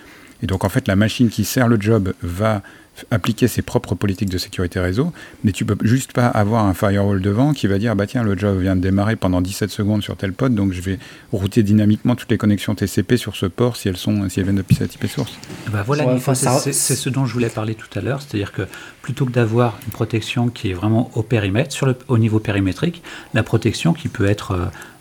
[0.42, 2.62] Et donc en fait, la machine qui sert le job va
[3.10, 5.12] appliquer ses propres politiques de sécurité réseau,
[5.44, 8.36] mais tu peux juste pas avoir un firewall devant qui va dire bah tiens le
[8.36, 10.98] job vient de démarrer pendant 17 secondes sur tel pod, donc je vais
[11.32, 14.62] router dynamiquement toutes les connexions TCP sur ce port si elles sont si elles viennent
[14.70, 15.38] cette IP source.
[15.72, 18.62] Bah voilà, c'est ce dont je voulais parler tout à l'heure, c'est-à-dire que
[19.02, 23.02] plutôt que d'avoir une protection qui est vraiment au périmètre, sur le, au niveau périmétrique,
[23.34, 24.52] la protection qui peut être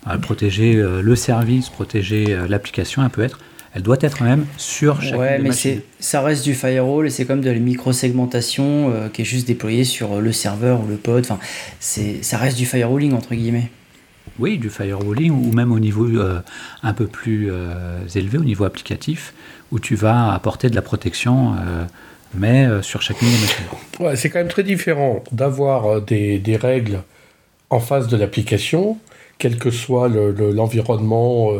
[0.08, 3.38] euh, protéger euh, le service, protéger euh, l'application, elle peut être
[3.74, 7.24] elle doit être même sur chaque Ouais, mais c'est, ça reste du firewall et c'est
[7.24, 11.20] comme de la micro-segmentation euh, qui est juste déployée sur le serveur ou le pod.
[11.20, 11.38] Enfin,
[11.78, 13.70] c'est, ça reste du firewalling entre guillemets.
[14.40, 16.40] Oui, du firewalling ou même au niveau euh,
[16.82, 19.34] un peu plus euh, élevé, au niveau applicatif,
[19.70, 21.54] où tu vas apporter de la protection,
[22.34, 23.64] mais sur chacune des machines.
[24.00, 27.02] Ouais, c'est quand même très différent d'avoir des, des, règles
[27.70, 28.98] en face de l'application,
[29.38, 31.52] quel que soit le, l'environnement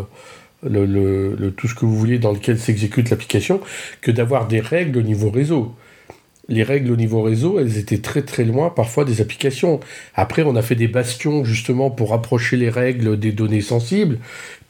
[0.62, 3.60] le, le, tout ce que vous voulez dans lequel s'exécute l'application,
[4.00, 5.74] que d'avoir des règles au niveau réseau
[6.50, 9.80] les règles au niveau réseau, elles étaient très très loin parfois des applications.
[10.14, 14.18] Après, on a fait des bastions justement pour rapprocher les règles des données sensibles.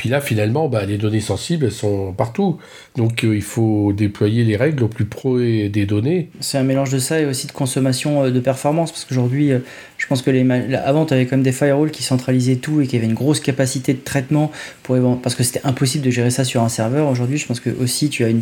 [0.01, 2.57] Puis là, finalement, bah, les données sensibles, sont partout.
[2.97, 6.31] Donc euh, il faut déployer les règles au plus près des données.
[6.41, 8.93] C'est un mélange de ça et aussi de consommation euh, de performance.
[8.93, 9.59] Parce qu'aujourd'hui, euh,
[9.99, 12.87] je pense que les avant, tu avais quand même des firewalls qui centralisaient tout et
[12.87, 14.51] qui avaient une grosse capacité de traitement
[14.85, 17.07] pour parce que c'était impossible de gérer ça sur un serveur.
[17.07, 18.41] Aujourd'hui, je pense que aussi tu as une,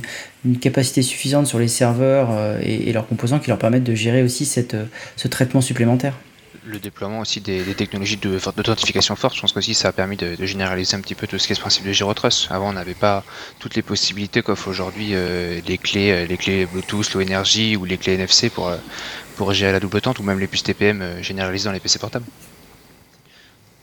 [0.60, 2.28] capacité suffisante sur les serveurs
[2.62, 4.76] et, et leurs composants qui leur permettent de gérer aussi cette,
[5.16, 6.14] ce traitement supplémentaire
[6.68, 10.96] le déploiement aussi des, technologies d'authentification forte, je pense que ça a permis de, généraliser
[10.96, 12.48] un petit peu tout ce qui est ce principe de Zero Trust.
[12.50, 13.24] Avant, on n'avait pas
[13.58, 17.84] toutes les possibilités qu'offrent aujourd'hui euh, les clés, euh, les clés Bluetooth, Low Energy ou
[17.84, 18.70] les clés NFC pour,
[19.36, 22.26] pour gérer la double tente ou même les puces TPM généralisées dans les PC portables.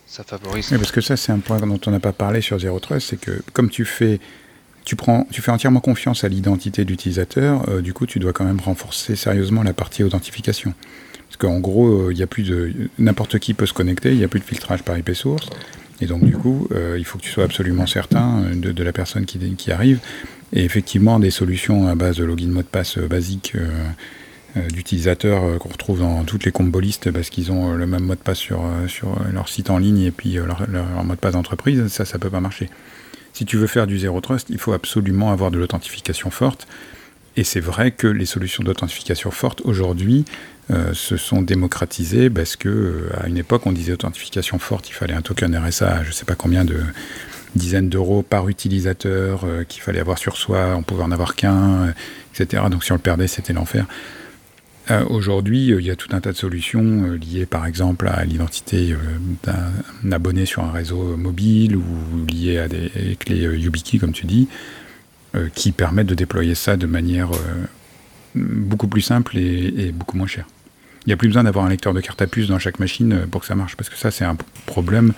[0.08, 0.70] Ça favorise.
[0.70, 3.20] parce que ça, c'est un point dont on n'a pas parlé sur Zero Trust, c'est
[3.20, 4.20] que comme tu fais
[4.86, 8.32] tu, prends, tu fais entièrement confiance à l'identité de l'utilisateur, euh, du coup, tu dois
[8.32, 10.74] quand même renforcer sérieusement la partie authentification.
[11.38, 12.72] Parce qu'en gros, euh, il y a plus de.
[12.98, 15.50] N'importe qui peut se connecter, il n'y a plus de filtrage par IP source.
[16.00, 19.26] Et donc, du coup, euh, il faut que tu sois absolument certain de, la personne
[19.26, 20.00] qui, qui, arrive.
[20.54, 23.54] Et effectivement, des solutions à base de login mot de passe basique
[24.74, 28.38] d'utilisateurs qu'on retrouve dans toutes les combolistes parce qu'ils ont le même mot de passe
[28.38, 32.06] sur, sur leur site en ligne et puis leur, leur mot de passe d'entreprise, ça,
[32.06, 32.70] ça peut pas marcher.
[33.34, 36.68] Si tu veux faire du zéro trust, il faut absolument avoir de l'authentification forte.
[37.38, 40.26] Et c'est vrai que les solutions d'authentification forte aujourd'hui
[40.72, 44.94] euh, se sont démocratisées parce que euh, à une époque on disait authentification forte, il
[44.94, 46.80] fallait un token RSA, je ne sais pas combien de,
[47.56, 51.94] dizaines d'euros par utilisateur qu'il fallait avoir sur soi, on pouvait en avoir qu'un,
[52.34, 52.64] etc.
[52.70, 53.86] Donc si on le perdait, c'était l'enfer.
[55.10, 58.94] Aujourd'hui, il y a tout un tas de solutions liées par exemple à l'identité
[59.44, 61.84] d'un abonné sur un réseau mobile ou
[62.30, 64.48] liées à des clés YubiKey, comme tu dis,
[65.54, 67.32] qui permettent de déployer ça de manière
[68.36, 70.46] beaucoup plus simple et, beaucoup moins cher.
[71.06, 73.14] Il n'y a plus besoin d'avoir un lecteur de carte à puce dans chaque machine
[73.14, 75.14] euh, pour que ça marche, parce que ça, c'est un problème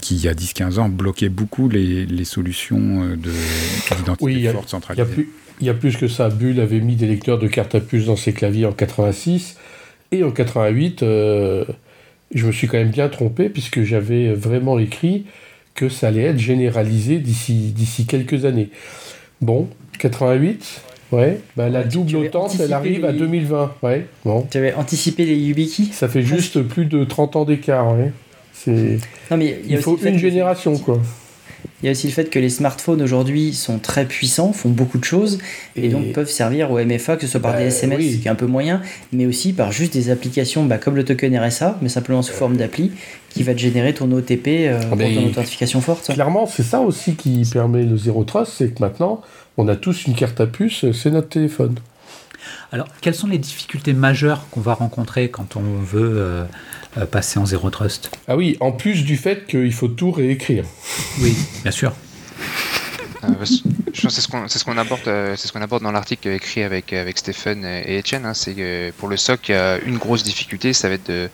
[0.00, 5.28] qui, il y a 10-15 ans, bloquait beaucoup les, solutions euh, d'identité forte centralisée.
[5.60, 6.28] Il y a plus que ça.
[6.28, 9.56] Bull avait mis des lecteurs de carte à puce dans ses claviers en 86
[10.10, 11.04] et en 88.
[11.04, 11.64] Euh,
[12.34, 15.26] je me suis quand même bien trompé puisque j'avais vraiment écrit
[15.76, 18.70] que ça allait être généralisé d'ici quelques années.
[19.42, 23.74] Bon, 88, Ouais, bah, la double autante, elle arrive à 2020.
[23.82, 24.46] Ouais, bon.
[24.50, 27.92] Tu avais anticipé les YubiKey Ça fait juste plus de 30 ans d'écart.
[27.92, 28.12] Ouais.
[28.54, 28.98] C'est...
[29.30, 30.98] Non, mais il, faut une génération, quoi.
[31.82, 34.98] Il y a aussi le fait que les smartphones aujourd'hui sont très puissants, font beaucoup
[34.98, 35.38] de choses,
[35.74, 38.28] et, donc peuvent servir au MFA, que ce soit par des SMS, bah, ce qui
[38.28, 41.78] est un peu moyen, mais aussi par juste des applications bah, comme le token RSA,
[41.82, 42.92] mais simplement sous forme d'appli,
[43.30, 46.12] qui va te générer ton OTP euh, ah, pour ton authentification forte.
[46.12, 49.20] Clairement, c'est ça aussi qui permet le Zero Trust, c'est que maintenant,
[49.56, 51.74] on a tous une carte à puce, c'est notre téléphone.
[52.72, 56.44] Alors, quelles sont les difficultés majeures qu'on va rencontrer quand on veut euh,
[56.96, 58.10] euh, passer en zéro trust?
[58.28, 60.64] Ah oui, en plus du fait qu'il faut tout réécrire.
[61.20, 61.92] Oui, bien sûr.
[63.24, 63.28] Euh,
[63.92, 66.92] je pense que c'est ce qu'on aborde, c'est ce qu'on aborde dans l'article écrit avec
[66.92, 68.26] avec Stéphane et Etienne.
[68.26, 71.08] Hein, c'est que pour le SOC, il y a une grosse difficulté, ça va être
[71.08, 71.28] de,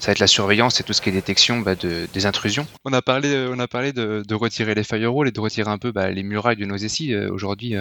[0.00, 2.66] ça va être la surveillance et tout ce qui est détection bah, de, des intrusions.
[2.84, 5.78] On a parlé, on a parlé de, de retirer les firewalls et de retirer un
[5.78, 7.16] peu bah, les murailles de nos SI.
[7.16, 7.74] Aujourd'hui,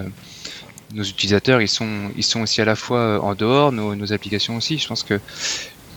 [0.93, 4.57] nos utilisateurs, ils sont, ils sont aussi à la fois euh, en dehors, nos, applications
[4.57, 4.77] aussi.
[4.77, 5.19] Je pense que,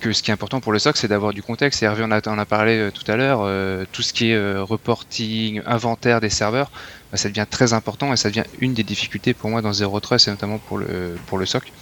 [0.00, 1.83] que ce qui est important pour le SOC, c'est d'avoir du contexte.
[1.83, 4.59] Et Hervé en a, a parlé euh, tout à l'heure, euh, tout ce qui est
[4.59, 6.70] reporting, inventaire des serveurs,
[7.11, 9.98] bah, ça devient très important et ça devient une des difficultés pour moi dans Zero
[10.00, 11.72] Trust et notamment pour le, pour le SOC.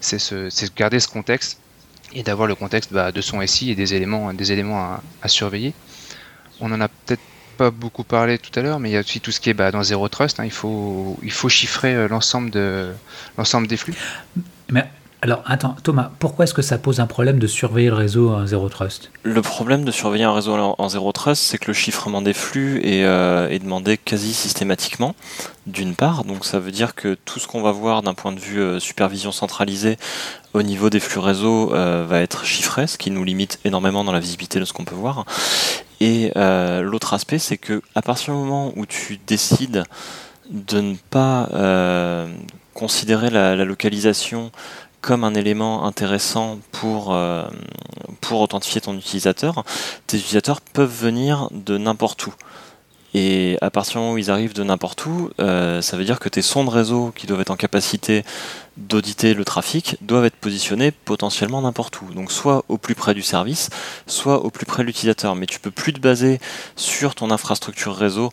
[0.00, 1.58] C'est ce, garder ce contexte
[2.12, 5.28] et d'avoir le contexte bah, de son SI et des éléments, des éléments à, à
[5.28, 5.74] surveiller.
[6.60, 7.20] On en a peut-être
[7.58, 9.54] pas beaucoup parlé tout à l'heure, mais il y a aussi tout ce qui est
[9.54, 10.40] bah, dans Zero Trust.
[10.40, 12.90] Hein, il, faut, il faut chiffrer euh, l'ensemble de,
[13.36, 13.94] l'ensemble des flux.
[14.70, 14.86] Mais
[15.20, 18.46] alors, attends, Thomas, pourquoi est-ce que ça pose un problème de surveiller le réseau en
[18.46, 19.10] Zero Trust?
[19.24, 22.80] Le problème de surveiller un réseau en Zero Trust, c'est que le chiffrement des flux
[22.84, 25.16] est, euh, est demandé quasi systématiquement,
[25.66, 26.22] d'une part.
[26.22, 28.78] Donc, ça veut dire que tout ce qu'on va voir d'un point de vue euh,
[28.78, 29.96] supervision centralisée
[30.54, 34.18] au niveau des flux réseau va être chiffré, ce qui nous limite énormément dans la
[34.18, 35.26] visibilité de ce qu'on peut voir.
[36.00, 39.84] Et euh, l'autre aspect, c'est que à partir du moment où tu décides
[40.50, 42.26] de ne pas euh,
[42.74, 44.50] considérer la, localisation
[45.00, 47.44] comme un élément intéressant pour, euh,
[48.20, 49.64] pour authentifier ton utilisateur,
[50.06, 52.34] tes utilisateurs peuvent venir de n'importe où.
[53.20, 56.20] Et à partir du moment où ils arrivent de n'importe où, euh, ça veut dire
[56.20, 58.22] que tes sondes réseau qui doivent être en capacité
[58.76, 62.14] d'auditer le trafic doivent être positionnés potentiellement n'importe où.
[62.14, 63.70] Donc soit au plus près du service,
[64.06, 65.34] soit au plus près de l'utilisateur.
[65.34, 66.38] Mais tu peux plus te baser
[66.76, 68.30] sur ton infrastructure réseau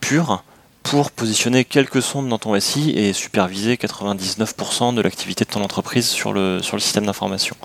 [0.00, 0.44] pure
[0.82, 6.06] pour positionner quelques sondes dans ton SI et superviser 99% de l'activité de ton entreprise
[6.06, 7.56] sur le, sur le système d'information.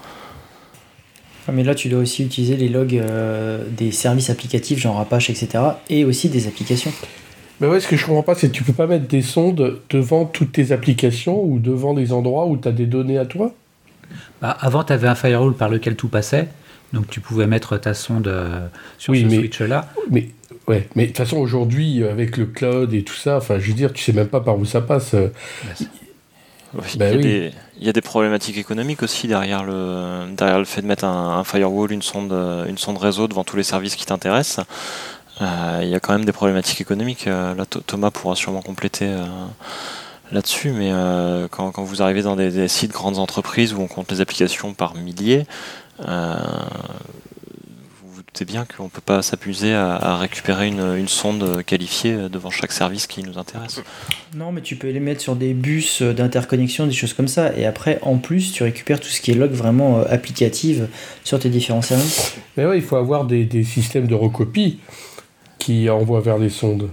[1.51, 5.63] Mais là, tu dois aussi utiliser les logs euh, des services applicatifs, genre Apache, etc.
[5.89, 6.91] et aussi des applications.
[7.61, 9.79] Mais ouais, ce que je comprends pas, c'est que tu peux pas mettre des sondes
[9.89, 13.53] devant toutes tes applications ou devant des endroits où tu as des données à toi?
[14.41, 16.47] Bah, Avant, tu avais un firewall par lequel tout passait.
[16.93, 19.89] Donc tu pouvais mettre ta sonde euh, sur ce switch-là.
[20.11, 20.29] Mais
[20.67, 23.73] ouais, mais de toute façon aujourd'hui avec le cloud et tout ça, enfin je veux
[23.73, 25.13] dire, tu sais même pas par où ça passe.
[25.13, 25.27] Euh,
[26.73, 27.51] bah, bah il, y a des,
[28.03, 32.31] problématiques économiques aussi derrière le, derrière le fait de mettre un, firewall, une sonde,
[32.67, 34.65] une sonde réseau devant tous les services qui t'intéressent.
[35.41, 37.27] Euh, il y a quand même des problématiques économiques.
[37.27, 39.25] Euh, là, Thomas pourra sûrement compléter euh,
[40.31, 40.91] là-dessus, mais
[41.51, 44.95] quand, vous arrivez dans des, des, sites grandes entreprises où on compte les applications par
[44.95, 45.45] milliers,
[48.35, 53.07] c'est bien qu'on ne peut pas s'abuser à, récupérer une, sonde qualifiée devant chaque service
[53.07, 53.81] qui nous intéresse.
[54.35, 57.55] Non, mais tu peux les mettre sur des bus d'interconnexion, des choses comme ça.
[57.57, 60.81] Et après, en plus, tu récupères tout ce qui est log vraiment euh, applicatif
[61.23, 62.35] sur tes différents services.
[62.57, 64.79] Mais oui, il faut avoir des, des systèmes de recopie
[65.57, 66.89] qui envoient vers les sondes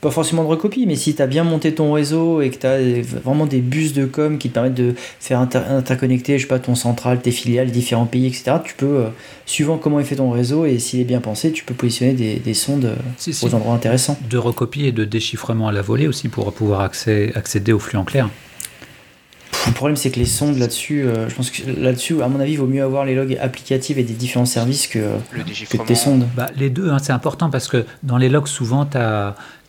[0.00, 2.66] pas forcément de recopie, mais si tu as bien monté ton réseau et que tu
[2.66, 6.60] as vraiment des bus de com qui te permettent de faire interconnecter, je sais pas,
[6.60, 9.08] ton central, tes filiales, différents pays, etc., tu peux, euh,
[9.46, 12.54] suivant comment est fait ton réseau et s'il est bien pensé, tu peux positionner des,
[12.54, 14.16] sondes euh, aux endroits intéressants.
[14.30, 18.04] De recopie et de déchiffrement à la volée aussi pour pouvoir accéder au flux en
[18.04, 18.28] clair.
[19.66, 22.58] le problème, c'est que les sondes là-dessus, je pense que là-dessus, à mon avis, il
[22.58, 25.16] vaut mieux avoir les logs applicatifs et des différents services que,
[25.70, 26.26] que tes sondes.
[26.36, 28.88] Bah, les deux, hein, c'est important parce que dans les logs, souvent,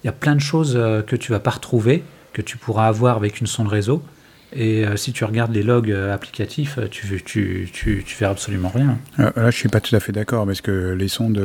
[0.04, 0.74] il y a plein de choses
[1.08, 4.04] que tu vas pas retrouver, que tu pourras avoir avec une sonde réseau.
[4.52, 8.32] Et euh, si tu regardes les logs euh, applicatifs, euh, tu, tu, tu, tu verras
[8.32, 8.98] absolument rien.
[9.18, 11.40] là, je suis pas tout à fait d'accord parce que les sondes,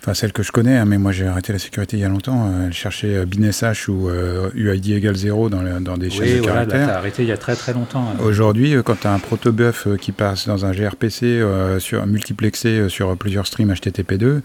[0.00, 2.08] enfin celles que je connais, hein, mais moi j'ai arrêté la sécurité il y a
[2.08, 4.10] longtemps, elles cherchaient BinSH ou
[4.54, 6.86] UID égale 0 dans, dans des chaînes de caractères.
[6.86, 8.12] Oui, arrêté il y a très très longtemps.
[8.12, 8.22] Hein.
[8.22, 11.42] Aujourd'hui, quand tu as un protobuf qui passe dans un gRPC
[11.80, 14.40] sur, multiplexé sur plusieurs streams HTTP2,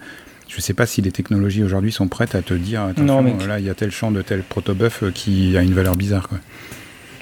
[0.50, 3.46] je ne sais pas si les technologies aujourd'hui sont prêtes à te dire, attention, non,
[3.46, 6.28] là il y a tel champ de tel protobuf qui a une valeur bizarre.
[6.28, 6.38] Quoi.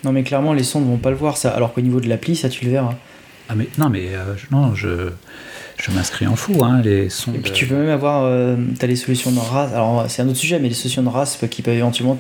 [0.02, 1.50] Non, mais clairement, les sondes vont pas le voir, ça.
[1.50, 2.94] Alors qu'au niveau de l'appli, ça, tu le verras.
[3.50, 5.10] Ah, mais non, mais euh, non, je,
[5.76, 7.36] je m'inscris en fou, hein, les sondes.
[7.36, 8.24] Et puis tu peux même avoir.
[8.24, 9.74] Euh, tu as les solutions de RAS.
[9.74, 12.16] Alors, c'est un autre sujet, mais les solutions de RASP qui peuvent éventuellement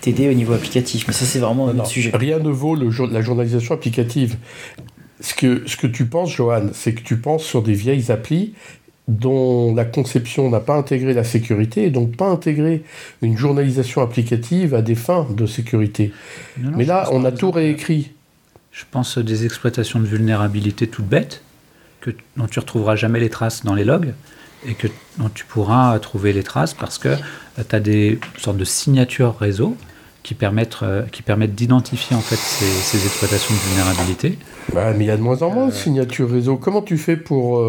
[0.00, 1.06] t'aider au niveau applicatif.
[1.06, 2.12] Mais ça, c'est vraiment un autre sujet.
[2.14, 4.36] Rien ne vaut le, la journalisation applicative.
[5.20, 8.54] Ce que, ce que tu penses, Johan, c'est que tu penses sur des vieilles applis
[9.08, 12.82] dont la conception n'a pas intégré la sécurité et donc pas intégré
[13.22, 16.12] une journalisation applicative à des fins de sécurité.
[16.58, 18.12] Mais là, on a tout réécrit.
[18.72, 21.42] Je pense des exploitations de vulnérabilité toutes bêtes,
[22.00, 24.12] que, dont tu retrouveras jamais les traces dans les logs,
[24.66, 24.88] et que,
[25.18, 29.38] dont tu pourras trouver les traces parce que euh, tu as des sortes de signatures
[29.38, 29.76] réseau
[30.22, 34.38] qui permettent, euh, qui permettent d'identifier en fait ces, exploitations de vulnérabilité.
[34.74, 36.56] Bah, mais il y a de moins en moins de euh, signatures réseau.
[36.56, 37.62] Comment tu fais pour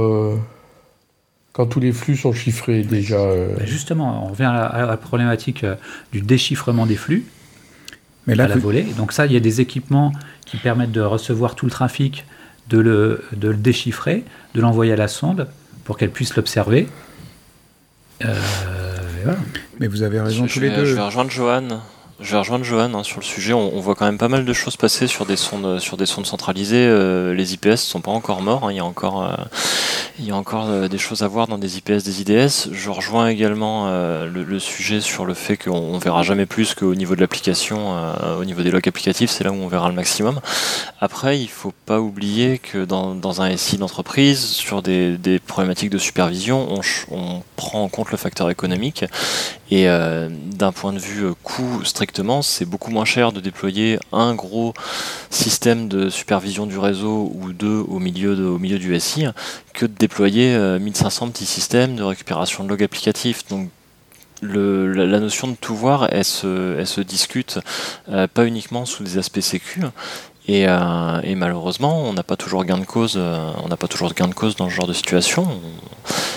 [1.57, 5.63] quand tous les flux sont chiffrés déjà euh, ben Justement, on revient à la, problématique
[5.63, 5.73] euh,
[6.11, 7.25] du déchiffrement des flux
[8.27, 8.83] Mais là, à la volée.
[8.95, 10.13] Donc ça, il y a des équipements
[10.45, 12.25] qui permettent de recevoir tout le trafic,
[12.69, 15.47] de le, de le déchiffrer, de l'envoyer à la sonde
[15.83, 16.87] pour qu'elle puisse l'observer.
[18.23, 18.35] Euh,
[19.79, 20.85] Mais vous avez raison tous les deux.
[20.85, 21.81] Je vais rejoindre Johan.
[22.19, 23.53] Je vais rejoindre Johan hein, sur le sujet.
[23.53, 26.25] On, voit quand même pas mal de choses passer sur des sondes, sur des sondes
[26.25, 26.87] centralisées.
[26.87, 28.65] Euh, les IPS ne sont pas encore morts.
[28.65, 28.71] Hein.
[28.71, 29.35] Il y a encore, euh,
[30.17, 32.69] il y a encore euh, des choses à voir dans des IPS, des IDS.
[32.71, 37.21] Je rejoins également le, sujet sur le fait qu'on verra jamais plus qu'au niveau de
[37.21, 37.95] l'application,
[38.39, 40.39] au niveau des logs applicatifs, c'est là où on verra le maximum.
[40.99, 45.99] Après, il faut pas oublier que dans, un SI d'entreprise, sur des, des, problématiques de
[45.99, 49.05] supervision, on, on, prend en compte le facteur économique.
[49.69, 52.06] Et d'un point de vue coût strict
[52.41, 54.73] c'est beaucoup moins cher de déployer un gros
[55.29, 59.25] système de supervision du réseau ou deux au milieu, au milieu du SI
[59.73, 63.47] que de déployer 1500 euh, petits systèmes de récupération de log applicatifs.
[63.47, 63.69] Donc
[64.41, 67.59] la, notion de tout voir, elle se, discute
[68.09, 69.81] euh, pas uniquement sous des aspects sécu.
[70.49, 73.17] Euh, et, malheureusement, on n'a pas toujours gain de cause.
[73.17, 75.47] on n'a pas toujours gain de cause dans ce genre de situation.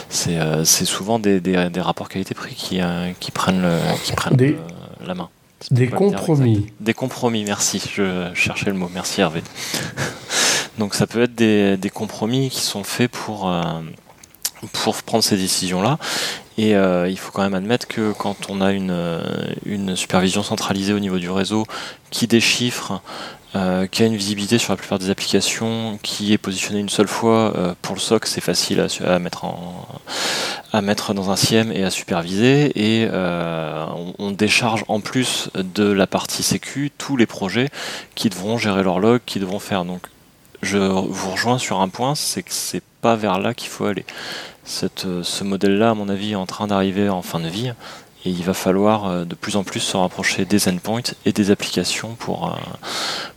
[0.08, 1.40] C'est souvent des,
[1.78, 2.80] rapports qualité-prix qui,
[3.30, 3.68] prennent,
[4.02, 4.56] qui prennent
[5.06, 5.30] la main.
[5.70, 6.66] Des compromis.
[6.80, 7.82] Des compromis, merci.
[7.94, 8.90] Je cherchais le mot.
[8.92, 9.42] Merci Hervé.
[10.78, 13.62] Donc ça peut être des, compromis qui sont faits pour, euh,
[14.72, 15.98] pour prendre ces décisions-là.
[16.56, 19.22] Et euh, il faut quand même admettre que quand on a une,
[19.64, 21.64] une supervision centralisée au niveau du réseau
[22.10, 23.02] qui déchiffre
[23.56, 27.08] euh, qui a une visibilité sur la plupart des applications, qui est positionné une seule
[27.08, 27.52] fois.
[27.56, 29.88] Euh, pour le SOC, c'est facile à, mettre en,
[30.72, 32.70] à mettre dans un CIEM et à superviser.
[32.76, 33.86] Et euh,
[34.20, 37.70] on, décharge en plus de la partie sécu tous les projets
[38.14, 39.84] qui devront gérer leur log, qui devront faire.
[39.84, 40.02] Donc,
[40.62, 44.04] je vous rejoins sur un point, c'est que c'est pas vers là qu'il faut aller.
[44.64, 47.72] Ce modèle-là, à mon avis, est en train d'arriver en fin de vie
[48.24, 51.50] et il va falloir euh, de plus en plus se rapprocher des endpoints et des
[51.50, 52.58] applications pour, euh,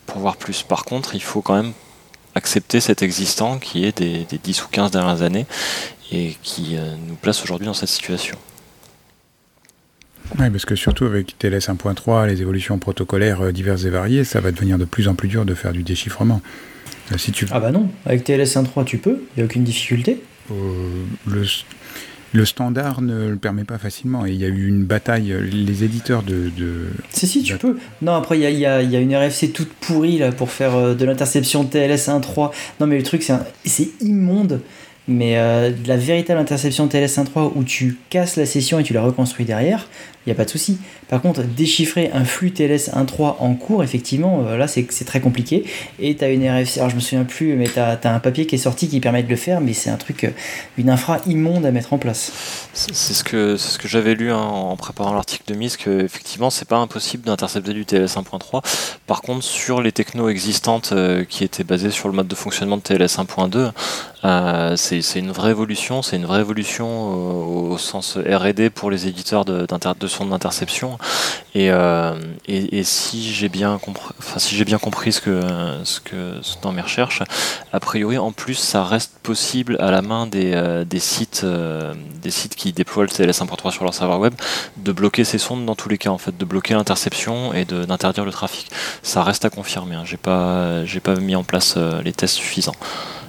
[0.06, 0.64] pour voir plus.
[0.64, 1.74] Par contre, il faut quand même
[2.36, 5.46] accepter cet existant qui est des, 10 ou 15 dernières années
[6.12, 8.38] et qui euh, nous place aujourd'hui dans cette situation.
[10.40, 14.52] Oui, parce que surtout avec TLS 1.3, les évolutions protocolaires diverses et variées, ça va
[14.52, 16.42] devenir de plus en plus dur de faire du déchiffrement.
[17.18, 17.46] Si tu...
[17.52, 20.24] Ah bah non, avec TLS 1.3 tu peux, il n'y a aucune difficulté.
[20.50, 21.46] le,
[22.34, 24.26] le standard ne le permet pas facilement.
[24.26, 26.52] Et il y a eu une bataille, les éditeurs de.
[27.12, 27.78] Si, si, tu peux.
[28.02, 31.64] Non, après, il y a, une RFC toute pourrie là, pour faire euh, de l'interception
[31.64, 32.52] TLS 1.3.
[32.80, 33.24] Non, mais le truc,
[33.66, 34.60] c'est immonde.
[35.08, 39.02] Mais euh, la véritable interception TLS 1.3 où tu casses la session et tu la
[39.02, 39.88] reconstruis derrière,
[40.26, 40.78] il n'y a pas de souci.
[41.10, 45.66] Par contre, déchiffrer un flux TLS 1.3 en cours, effectivement, euh, là c'est très compliqué.
[46.00, 48.46] Et tu as une RFC, alors je me souviens plus, mais tu as, un papier
[48.46, 50.30] qui est sorti qui permet de le faire, mais c'est un truc, euh,
[50.78, 52.32] une infra immonde à mettre en place.
[52.74, 56.50] C'est ce que, ce que j'avais lu hein, en préparant l'article de mise, que effectivement
[56.50, 58.64] c'est pas impossible d'intercepter du TLS 1.3.
[59.06, 62.78] Par contre, sur les technos existantes euh, qui étaient basées sur le mode de fonctionnement
[62.78, 63.72] de TLS 1.2,
[64.78, 69.66] c'est une vraie évolution, c'est une vraie évolution au, sens RD pour les éditeurs de
[70.14, 70.98] sonde d'interception.
[71.56, 71.70] Et,
[72.48, 75.42] et, si j'ai bien compris, si j'ai bien compris ce que
[75.84, 77.22] ce que dans mes recherches,
[77.72, 82.56] a priori en plus ça reste possible à la main des, des sites des sites
[82.56, 84.34] qui déploient le TLS 1.3 sur leur serveur web
[84.78, 88.26] de bloquer ces sondes dans tous les cas en fait, de bloquer l'interception et d'interdire
[88.26, 88.72] le trafic.
[89.04, 89.96] Ça reste à confirmer.
[89.96, 90.04] Hein.
[90.06, 92.76] J'ai pas j'ai pas mis en place les tests suffisants.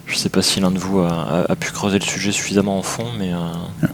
[0.06, 2.82] Je ne sais pas si l'un de vous a, pu creuser le sujet suffisamment en
[2.82, 3.32] fond, mais...
[3.32, 3.38] Euh,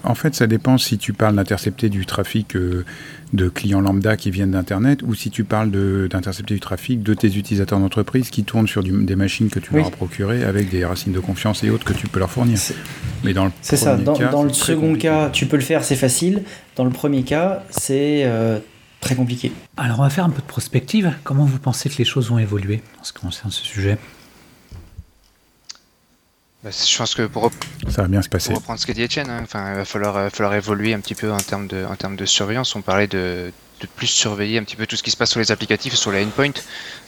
[0.03, 2.85] en fait, ça dépend si tu parles d'intercepter du trafic euh,
[3.33, 5.71] de clients lambda qui viennent d'Internet ou si tu parles
[6.09, 9.87] d'intercepter du trafic de tes utilisateurs d'entreprise qui tournent sur des machines que tu leur
[9.87, 12.59] as procurées avec des racines de confiance et autres que tu peux leur fournir.
[13.23, 13.97] Mais dans le C'est ça.
[13.97, 16.43] Dans, le second cas, tu peux le faire, c'est facile.
[16.77, 18.25] Dans le premier cas, c'est...
[18.25, 18.59] Euh,
[19.01, 19.51] très compliqué.
[19.79, 21.15] Alors on va faire un peu de prospective.
[21.25, 23.97] Comment vous pensez que les choses vont évoluer en ce qui concerne ce sujet?
[26.63, 27.51] Bah, je pense que pour,
[27.89, 28.53] ça va bien se passer.
[28.53, 31.33] reprendre ce qu'a dit Etienne, hein, il va falloir, euh, falloir évoluer un petit peu
[31.33, 32.77] en termes de, en termes de surveillance.
[32.77, 33.51] On parlait de,
[33.81, 36.13] de plus surveiller un petit peu tout ce qui se passe sur les applicatifs, sur
[36.13, 36.53] les endpoints.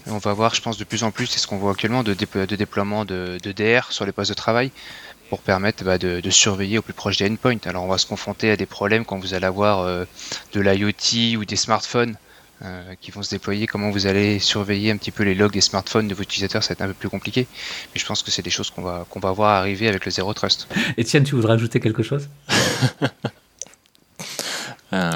[0.07, 2.15] On va voir, je pense, de plus en plus, c'est ce qu'on voit actuellement, de,
[2.15, 4.71] de déploiement de, de, DR sur les postes de travail
[5.29, 7.59] pour permettre bah, de, de, surveiller au plus proche des endpoints.
[7.67, 10.05] Alors on va se confronter à des problèmes quand vous allez avoir euh,
[10.55, 12.17] de l'IoT ou des smartphones
[12.65, 15.61] euh, qui vont se déployer, comment vous allez surveiller un petit peu les logs des
[15.61, 17.47] smartphones de vos utilisateurs, ça va être un peu plus compliqué.
[17.95, 20.11] Mais je pense que c'est des choses qu'on va, qu'on va voir arriver avec le
[20.11, 20.69] Zero Trust.
[20.99, 22.29] Etienne, tu voudrais ajouter quelque chose?
[24.93, 25.11] Euh,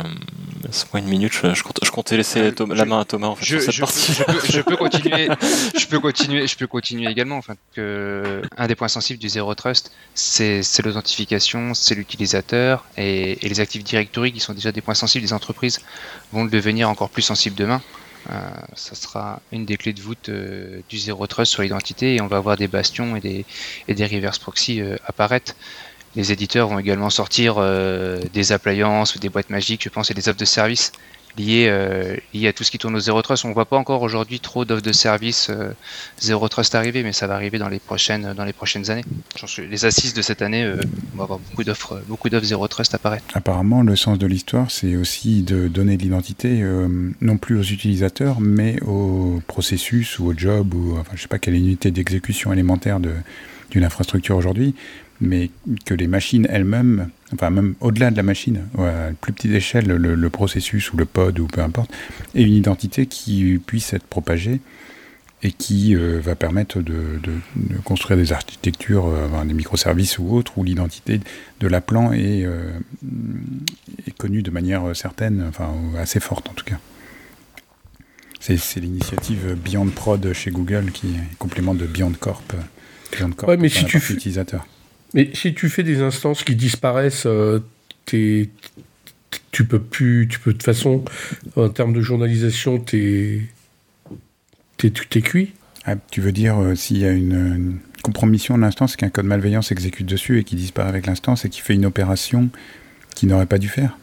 [0.92, 3.88] moi une minute, je, je, comptais laisser la main à Thomas en fait, je, sur
[3.90, 4.52] cette partie.
[4.52, 5.28] Je peux, continuer,
[5.78, 7.36] je peux continuer, je peux continuer également.
[7.36, 13.60] Enfin, que un des points sensibles du Zero Trust, c'est l'authentification, c'est l'utilisateur et, les
[13.60, 15.80] Active Directory qui sont déjà des points sensibles des entreprises
[16.32, 17.82] vont le devenir encore plus sensibles demain.
[18.30, 22.20] Euh, ça sera une des clés de voûte euh, du Zero Trust sur l'identité et
[22.20, 23.44] on va avoir des bastions et des,
[23.86, 25.54] et des reverse proxy euh, apparaître
[26.16, 30.14] les éditeurs vont également sortir euh, des appliances ou des boîtes magiques, je pense, et
[30.14, 30.92] des offres de services
[31.36, 32.16] liées, euh,
[32.48, 33.44] à tout ce qui tourne au Zero Trust.
[33.44, 35.72] On ne voit pas encore aujourd'hui trop d'offres de services euh,
[36.18, 39.04] Zero Trust arriver, mais ça va arriver dans les prochaines, dans les prochaines années.
[39.58, 40.66] Les assises de cette année,
[41.12, 43.26] on va avoir beaucoup d'offres, beaucoup d'offres Zero Trust apparaître.
[43.34, 46.64] Apparemment, le sens de l'histoire, c'est aussi de donner de l'identité,
[47.20, 51.54] non plus aux utilisateurs, mais au processus ou au job, ou je sais pas quelle
[51.54, 54.74] unité d'exécution élémentaire d'une infrastructure aujourd'hui,
[55.20, 55.50] mais
[55.84, 60.30] que les machines elles-mêmes, enfin même au-delà de la machine, à plus petite échelle, le,
[60.30, 61.92] processus ou le pod ou peu importe,
[62.34, 64.60] aient une identité qui puisse être propagée
[65.42, 67.20] et qui euh, va permettre de,
[67.84, 71.20] construire des architectures, euh, des microservices ou autres, où l'identité
[71.60, 72.72] de l'appelant est, euh,
[74.06, 76.78] est, connue de manière certaine, enfin assez forte en tout cas.
[78.40, 82.54] C'est l'initiative Beyond Prod chez Google qui est complément de Beyond Corp.
[83.12, 84.66] Beyond Corp ouais, mais si tu utilisateur.
[85.14, 87.60] Mais si tu fais des instances qui disparaissent, euh,
[88.06, 91.04] tu peux plus, tu peux de toute façon,
[91.56, 93.48] en termes de journalisation, tu
[94.82, 94.90] es,
[95.22, 95.52] cuit.
[95.84, 99.62] Ah, tu veux dire euh, s'il y a une, compromission de l'instance, qu'un code malveillant
[99.62, 102.50] s'exécute dessus et qui disparaît avec l'instance et qui fait une opération
[103.14, 103.98] qu'il n'aurait pas dû faire?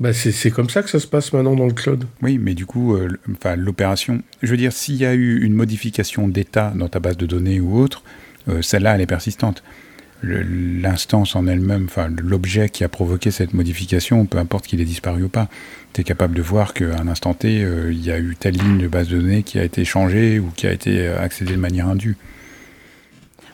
[0.00, 2.06] Bah c'est comme ça que ça se passe maintenant dans le cloud.
[2.22, 3.08] Oui, mais du coup, euh,
[3.56, 7.26] l'opération, je veux dire, s'il y a eu une modification d'état dans ta base de
[7.26, 8.02] données ou autre,
[8.60, 9.62] celle-là, elle est persistante
[10.22, 15.24] l'instance en elle-même, enfin l'objet qui a provoqué cette modification, peu importe qu'il ait disparu
[15.24, 15.48] ou pas,
[15.92, 18.54] tu es capable de voir qu'à un instant T, euh, il y a eu telle
[18.54, 21.52] ligne de base de données qui a été changée ou qui a été euh, accédée
[21.52, 22.16] de manière indue.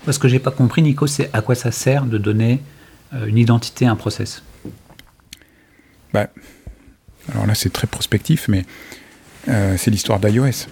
[0.09, 2.61] Ce que j'ai pas compris, Nico, c'est à quoi ça sert de donner
[3.15, 4.43] euh, une identité à un process?
[6.13, 6.29] Bah,
[7.33, 8.65] Alors là, c'est très prospectif, mais
[9.77, 10.67] c'est l'histoire d'iOS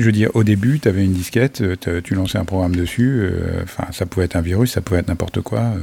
[0.00, 3.20] je veux dire, au début, tu avais une disquette, euh, tu lançais un programme dessus,
[3.20, 5.60] euh, ça pouvait être un virus, ça pouvait être n'importe quoi.
[5.60, 5.78] Euh.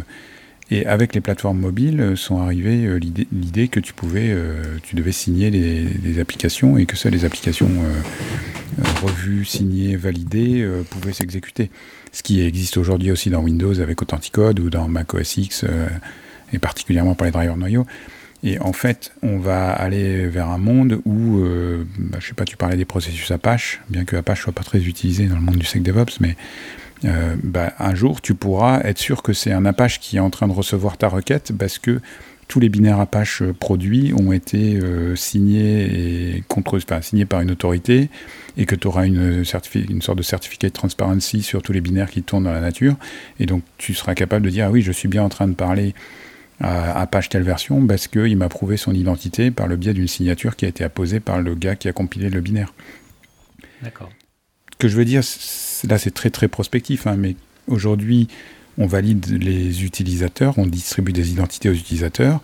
[0.72, 4.36] et avec les plateformes mobiles sont arrivées l'idée que tu pouvais,
[4.84, 7.70] tu devais signer des, applications et que seules les applications
[9.02, 11.70] revues, signées, validées pouvaient s'exécuter.
[12.12, 15.64] Ce qui existe aujourd'hui aussi dans Windows avec Authenticode ou dans Mac OS X
[16.52, 17.86] et particulièrement pour les drivers noyaux.
[18.44, 22.46] Et en fait, on va aller vers un monde où, euh, bah, je sais pas,
[22.46, 25.58] tu parlais des processus Apache, bien que Apache soit pas très utilisé dans le monde
[25.58, 26.36] du SecDevOps, mais
[27.06, 30.30] euh, bah, un jour, tu pourras être sûr que c'est un Apache qui est en
[30.30, 32.00] train de recevoir ta requête parce que
[32.48, 37.52] tous les binaires Apache produits ont été euh, signés et contre, enfin, signés par une
[37.52, 38.10] autorité
[38.56, 42.24] et que tu auras une, sorte de certificat de transparency sur tous les binaires qui
[42.24, 42.96] tournent dans la nature.
[43.40, 45.54] Et donc, tu seras capable de dire, ah oui, je suis bien en train de
[45.54, 45.94] parler
[46.60, 50.56] à, page telle version parce qu'il m'a prouvé son identité par le biais d'une signature
[50.56, 52.74] qui a été apposée par le gars qui a compilé le binaire.
[53.82, 54.10] D'accord.
[54.74, 55.22] Ce que je veux dire,
[55.88, 57.36] là c'est très très prospectif, hein, mais
[57.68, 58.28] aujourd'hui
[58.78, 62.42] on valide les utilisateurs, on distribue des identités aux utilisateurs.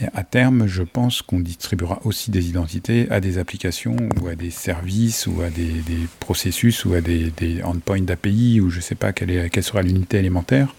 [0.00, 4.36] Et à terme, je pense qu'on distribuera aussi des identités à des applications ou à
[4.36, 5.82] des services ou à des,
[6.20, 7.32] processus ou à des,
[7.64, 10.76] endpoints d'API ou je ne sais pas quelle, est, quelle sera l'unité élémentaire.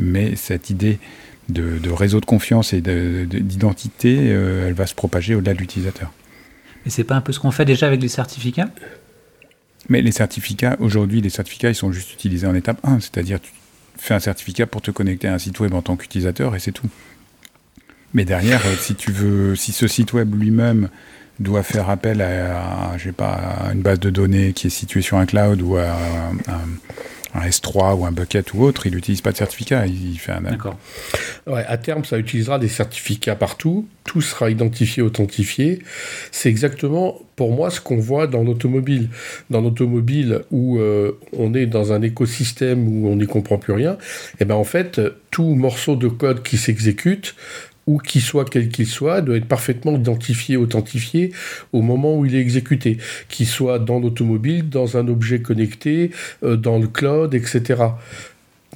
[0.00, 0.98] Mais cette idée
[1.48, 6.12] de, réseau de confiance et d'identité, euh, elle va se propager au-delà de l'utilisateur.
[6.86, 8.70] Et c'est pas un peu ce qu'on fait déjà avec les certificats?
[9.88, 13.52] Mais les certificats, aujourd'hui, les certificats, ils sont juste utilisés en étape 1, c'est-à-dire tu
[13.96, 16.72] fais un certificat pour te connecter à un site web en tant qu'utilisateur et c'est
[16.72, 16.88] tout.
[18.14, 20.88] Mais derrière, euh, si tu veux, si ce site web lui-même
[21.40, 25.62] doit faire appel à, pas, une base de données qui est située sur un cloud
[25.62, 25.96] ou à,
[27.34, 30.40] un S3 ou un bucket ou autre, il n'utilise pas de certificat, il fait un...
[30.40, 30.78] D'accord.
[31.46, 35.80] Ouais, à terme, ça utilisera des certificats partout, tout sera identifié, authentifié.
[36.32, 39.10] C'est exactement, pour moi, ce qu'on voit dans l'automobile.
[39.50, 43.92] Dans l'automobile, où euh, on est dans un écosystème où on n'y comprend plus rien,
[43.92, 43.96] et
[44.40, 45.00] eh ben en fait,
[45.30, 47.34] tout morceau de code qui s'exécute
[47.88, 51.32] ou qui soit quel qu'il soit, doit être parfaitement identifié, authentifié
[51.72, 56.10] au moment où il est exécuté, qu'il soit dans l'automobile, dans un objet connecté,
[56.42, 57.82] euh, dans le cloud, etc.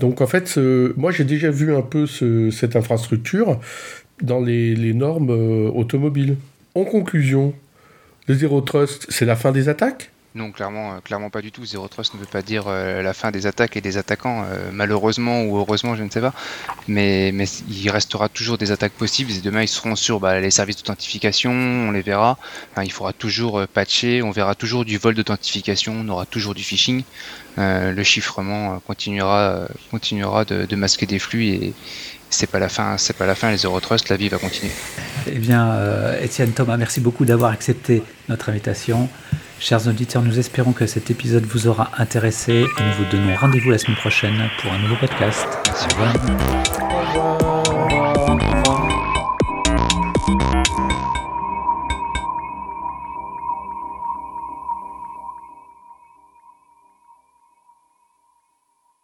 [0.00, 0.58] Donc en fait,
[0.96, 2.06] moi j'ai déjà vu un peu
[2.50, 3.60] cette infrastructure
[4.22, 6.36] dans les, normes euh, automobiles.
[6.74, 7.54] En conclusion,
[8.28, 10.11] le Zero Trust, c'est la fin des attaques?
[10.34, 11.66] Non, clairement, euh, clairement pas du tout.
[11.66, 14.70] Zero Trust ne veut pas dire euh, la fin des attaques et des attaquants, euh,
[14.72, 16.32] malheureusement ou heureusement, je ne sais pas.
[16.88, 20.50] Mais, mais il restera toujours des attaques possibles et demain ils seront sur bah, les
[20.50, 22.38] services d'authentification, on les verra.
[22.82, 27.02] il faudra toujours patcher, on verra toujours du vol d'authentification, on aura toujours du phishing.
[27.58, 31.74] le chiffrement continuera, continuera de, masquer des flux et,
[32.32, 34.72] c'est pas la fin, c'est pas la fin, les Zero Trust, la vie va continuer.
[35.26, 35.76] Eh bien,
[36.20, 39.08] Étienne Thomas, merci beaucoup d'avoir accepté notre invitation.
[39.60, 43.70] Chers auditeurs, nous espérons que cet épisode vous aura intéressé et nous vous donnons rendez-vous
[43.70, 45.46] la semaine prochaine pour un nouveau podcast.
[45.68, 45.72] Au
[48.34, 48.61] revoir.